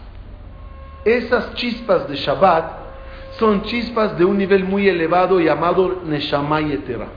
esas 1.04 1.54
chispas 1.54 2.08
de 2.08 2.16
Shabbat 2.16 2.84
son 3.38 3.62
chispas 3.62 4.16
de 4.16 4.24
un 4.24 4.38
nivel 4.38 4.64
muy 4.64 4.88
elevado 4.88 5.40
llamado 5.40 6.02
Neshama 6.04 6.60
Yetera. 6.60 7.08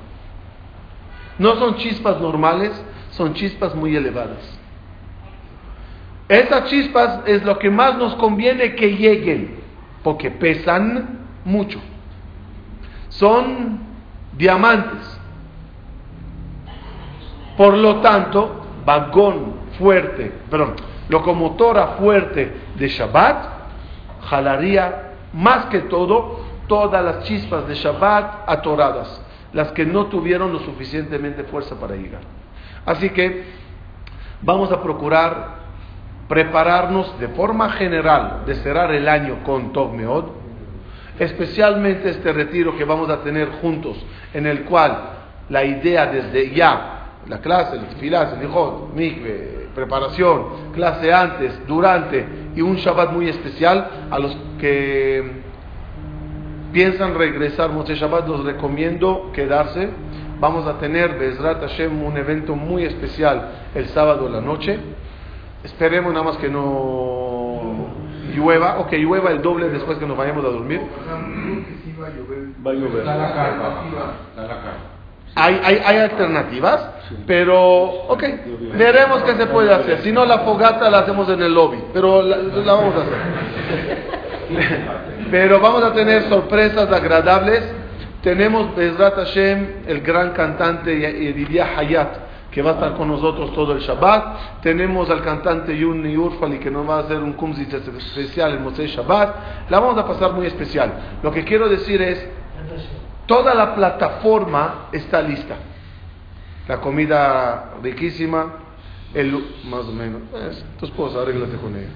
No 1.37 1.55
son 1.55 1.75
chispas 1.75 2.19
normales, 2.19 2.71
son 3.11 3.33
chispas 3.33 3.75
muy 3.75 3.95
elevadas. 3.95 4.57
Esas 6.27 6.65
chispas 6.65 7.21
es 7.25 7.43
lo 7.43 7.57
que 7.59 7.69
más 7.69 7.97
nos 7.97 8.15
conviene 8.15 8.75
que 8.75 8.97
lleguen, 8.97 9.59
porque 10.03 10.31
pesan 10.31 11.19
mucho. 11.45 11.79
Son 13.09 13.79
diamantes 14.33 15.16
Por 17.57 17.75
lo 17.75 17.97
tanto, 17.97 18.61
vagón 18.85 19.67
fuerte, 19.77 20.31
perdón, 20.49 20.75
locomotora 21.09 21.95
fuerte 21.99 22.53
de 22.75 22.87
Shabbat 22.87 23.57
jalaría 24.29 25.13
más 25.33 25.65
que 25.65 25.81
todo 25.81 26.45
todas 26.67 27.03
las 27.03 27.23
chispas 27.23 27.67
de 27.67 27.75
Shabbat 27.75 28.47
atoradas, 28.47 29.21
las 29.53 29.71
que 29.71 29.85
no 29.85 30.07
tuvieron 30.07 30.53
lo 30.53 30.59
suficientemente 30.59 31.43
fuerza 31.45 31.79
para 31.79 31.95
llegar. 31.95 32.21
Así 32.85 33.09
que 33.09 33.45
vamos 34.41 34.71
a 34.71 34.81
procurar 34.81 35.57
prepararnos 36.27 37.17
de 37.19 37.29
forma 37.29 37.69
general 37.71 38.43
de 38.45 38.55
cerrar 38.55 38.91
el 38.93 39.07
año 39.07 39.43
con 39.45 39.71
Tov 39.71 39.93
Meod, 39.93 40.25
especialmente 41.19 42.09
este 42.09 42.33
retiro 42.33 42.77
que 42.77 42.83
vamos 42.83 43.09
a 43.09 43.21
tener 43.23 43.49
juntos, 43.61 43.97
en 44.33 44.45
el 44.45 44.65
cual 44.65 44.97
la 45.49 45.63
idea 45.63 46.05
desde 46.07 46.53
ya, 46.53 46.96
la 47.29 47.39
clase, 47.39 47.75
el 47.75 47.85
tefilá, 47.87 48.33
el 48.33 48.43
hijot, 48.43 48.93
mikve, 48.93 49.67
preparación, 49.75 50.71
clase 50.73 51.13
antes, 51.13 51.67
durante 51.67 52.25
y 52.55 52.61
un 52.61 52.75
Shabbat 52.77 53.11
muy 53.11 53.29
especial 53.29 54.07
a 54.09 54.17
los 54.17 54.35
que 54.59 55.23
piensan 56.71 57.15
regresar 57.15 57.71
Moshe 57.71 57.95
Shabbat, 57.95 58.27
los 58.27 58.43
recomiendo 58.43 59.31
quedarse. 59.33 59.89
Vamos 60.39 60.67
a 60.67 60.77
tener, 60.79 61.17
Bezrat 61.17 61.61
Hashem, 61.61 62.03
un 62.03 62.17
evento 62.17 62.55
muy 62.55 62.83
especial 62.83 63.49
el 63.73 63.87
sábado 63.89 64.27
en 64.27 64.33
la 64.33 64.41
noche. 64.41 64.79
Esperemos 65.63 66.13
nada 66.13 66.25
más 66.25 66.37
que 66.37 66.49
no 66.49 67.87
llueva, 68.35 68.79
o 68.79 68.87
que 68.87 68.97
llueva 68.97 69.31
el 69.31 69.41
doble 69.41 69.69
después 69.69 69.97
que 69.97 70.05
nos 70.05 70.17
vayamos 70.17 70.45
a 70.45 70.49
dormir. 70.49 70.81
Va 72.65 72.71
a 72.71 72.73
llover. 72.73 73.03
Hay, 75.39 75.61
hay, 75.63 75.81
hay 75.85 75.97
alternativas, 75.97 76.89
pero 77.27 77.83
ok, 78.07 78.23
veremos 78.73 79.21
qué 79.21 79.35
se 79.35 79.45
puede 79.45 79.71
hacer. 79.71 80.01
Si 80.01 80.11
no, 80.11 80.25
la 80.25 80.39
fogata 80.39 80.89
la 80.89 80.99
hacemos 80.99 81.29
en 81.29 81.43
el 81.43 81.53
lobby, 81.53 81.77
pero 81.93 82.23
la, 82.23 82.37
la 82.37 82.73
vamos 82.73 82.95
a 82.95 83.01
hacer. 83.01 84.17
Pero 85.29 85.59
vamos 85.59 85.83
a 85.83 85.93
tener 85.93 86.23
sorpresas 86.23 86.91
agradables. 86.91 87.61
Tenemos 88.23 88.75
Bezrat 88.75 89.15
Hashem, 89.15 89.67
el 89.87 90.01
gran 90.01 90.31
cantante 90.31 90.97
Yedidia 90.97 91.77
Hayat, 91.77 92.17
que 92.49 92.61
va 92.61 92.71
a 92.71 92.73
estar 92.73 92.93
con 92.95 93.09
nosotros 93.09 93.53
todo 93.53 93.73
el 93.73 93.79
Shabbat. 93.79 94.61
Tenemos 94.61 95.09
al 95.09 95.21
cantante 95.21 95.77
Yuni 95.77 96.17
Urfali, 96.17 96.57
que 96.57 96.71
nos 96.71 96.89
va 96.89 96.95
a 96.95 96.99
hacer 97.01 97.19
un 97.19 97.33
kumzit 97.33 97.71
especial 97.73 98.55
en 98.55 98.63
Moshe 98.63 98.87
Shabbat. 98.87 99.69
La 99.69 99.79
vamos 99.79 99.97
a 99.97 100.07
pasar 100.07 100.33
muy 100.33 100.47
especial. 100.47 100.91
Lo 101.21 101.31
que 101.31 101.43
quiero 101.43 101.69
decir 101.69 102.01
es, 102.01 102.27
toda 103.27 103.53
la 103.53 103.75
plataforma 103.75 104.87
está 104.91 105.21
lista. 105.21 105.55
La 106.67 106.77
comida 106.81 107.73
riquísima, 107.83 108.53
el, 109.13 109.31
más 109.65 109.85
o 109.85 109.93
menos, 109.93 110.21
es, 110.49 110.65
tu 110.79 110.85
esposa, 110.85 111.19
con 111.23 111.75
ella. 111.75 111.87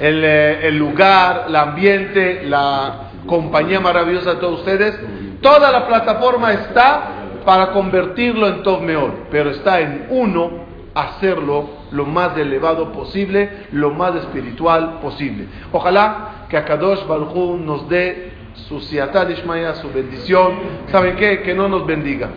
El, 0.00 0.24
eh, 0.24 0.68
el 0.68 0.78
lugar, 0.78 1.44
el 1.48 1.56
ambiente, 1.56 2.44
la 2.44 3.10
compañía 3.26 3.80
maravillosa 3.80 4.34
de 4.34 4.40
todos 4.40 4.60
ustedes, 4.60 4.98
toda 5.40 5.70
la 5.70 5.86
plataforma 5.86 6.52
está 6.52 7.10
para 7.44 7.72
convertirlo 7.72 8.48
en 8.48 8.62
Tov 8.62 8.82
Meor, 8.82 9.26
pero 9.30 9.50
está 9.50 9.80
en 9.80 10.06
uno 10.10 10.64
hacerlo 10.94 11.68
lo 11.90 12.06
más 12.06 12.36
elevado 12.36 12.92
posible, 12.92 13.66
lo 13.72 13.90
más 13.90 14.14
espiritual 14.16 14.98
posible. 15.00 15.46
Ojalá 15.72 16.46
que 16.48 16.56
Akadosh 16.56 17.06
Baruj 17.06 17.58
nos 17.60 17.88
dé 17.88 18.33
su 18.54 18.80
siatad 18.80 19.28
Ishmaya, 19.28 19.74
su 19.74 19.90
bendición. 19.90 20.54
¿Saben 20.90 21.16
qué? 21.16 21.42
Que 21.42 21.54
no 21.54 21.68
nos 21.68 21.86
bendiga. 21.86 22.28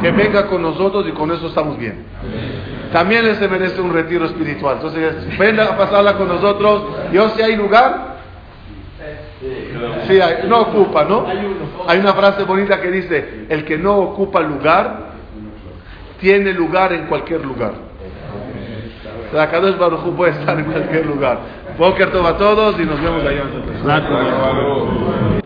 Que 0.00 0.10
venga 0.10 0.46
con 0.46 0.62
nosotros 0.62 1.06
y 1.08 1.12
con 1.12 1.30
eso 1.30 1.48
estamos 1.48 1.78
bien. 1.78 2.04
También 2.92 3.24
les 3.24 3.38
merece 3.50 3.80
un 3.80 3.92
retiro 3.92 4.24
espiritual. 4.24 4.76
Entonces, 4.76 5.38
venga 5.38 5.64
a 5.64 5.76
pasarla 5.76 6.14
con 6.14 6.28
nosotros. 6.28 6.84
Yo 7.12 7.28
si 7.30 7.42
hay 7.42 7.56
lugar, 7.56 8.16
Sí, 10.08 10.18
hay- 10.20 10.48
no 10.48 10.62
ocupa, 10.62 11.04
¿no? 11.04 11.26
Hay 11.86 11.98
una 11.98 12.14
frase 12.14 12.44
bonita 12.44 12.80
que 12.80 12.90
dice, 12.90 13.46
el 13.50 13.64
que 13.64 13.76
no 13.76 13.96
ocupa 13.98 14.40
lugar, 14.40 15.10
tiene 16.18 16.52
lugar 16.54 16.92
en 16.94 17.06
cualquier 17.06 17.44
lugar. 17.44 17.72
La 19.32 19.50
Kadosh 19.50 19.76
Baruj 19.76 20.14
puede 20.16 20.32
estar 20.32 20.58
en 20.58 20.66
cualquier 20.66 21.06
lugar. 21.06 21.38
Boker 21.78 22.08
a 22.08 22.36
todos 22.36 22.78
y 22.80 22.84
nos 22.84 23.00
vemos 23.00 23.24
allá. 23.24 23.42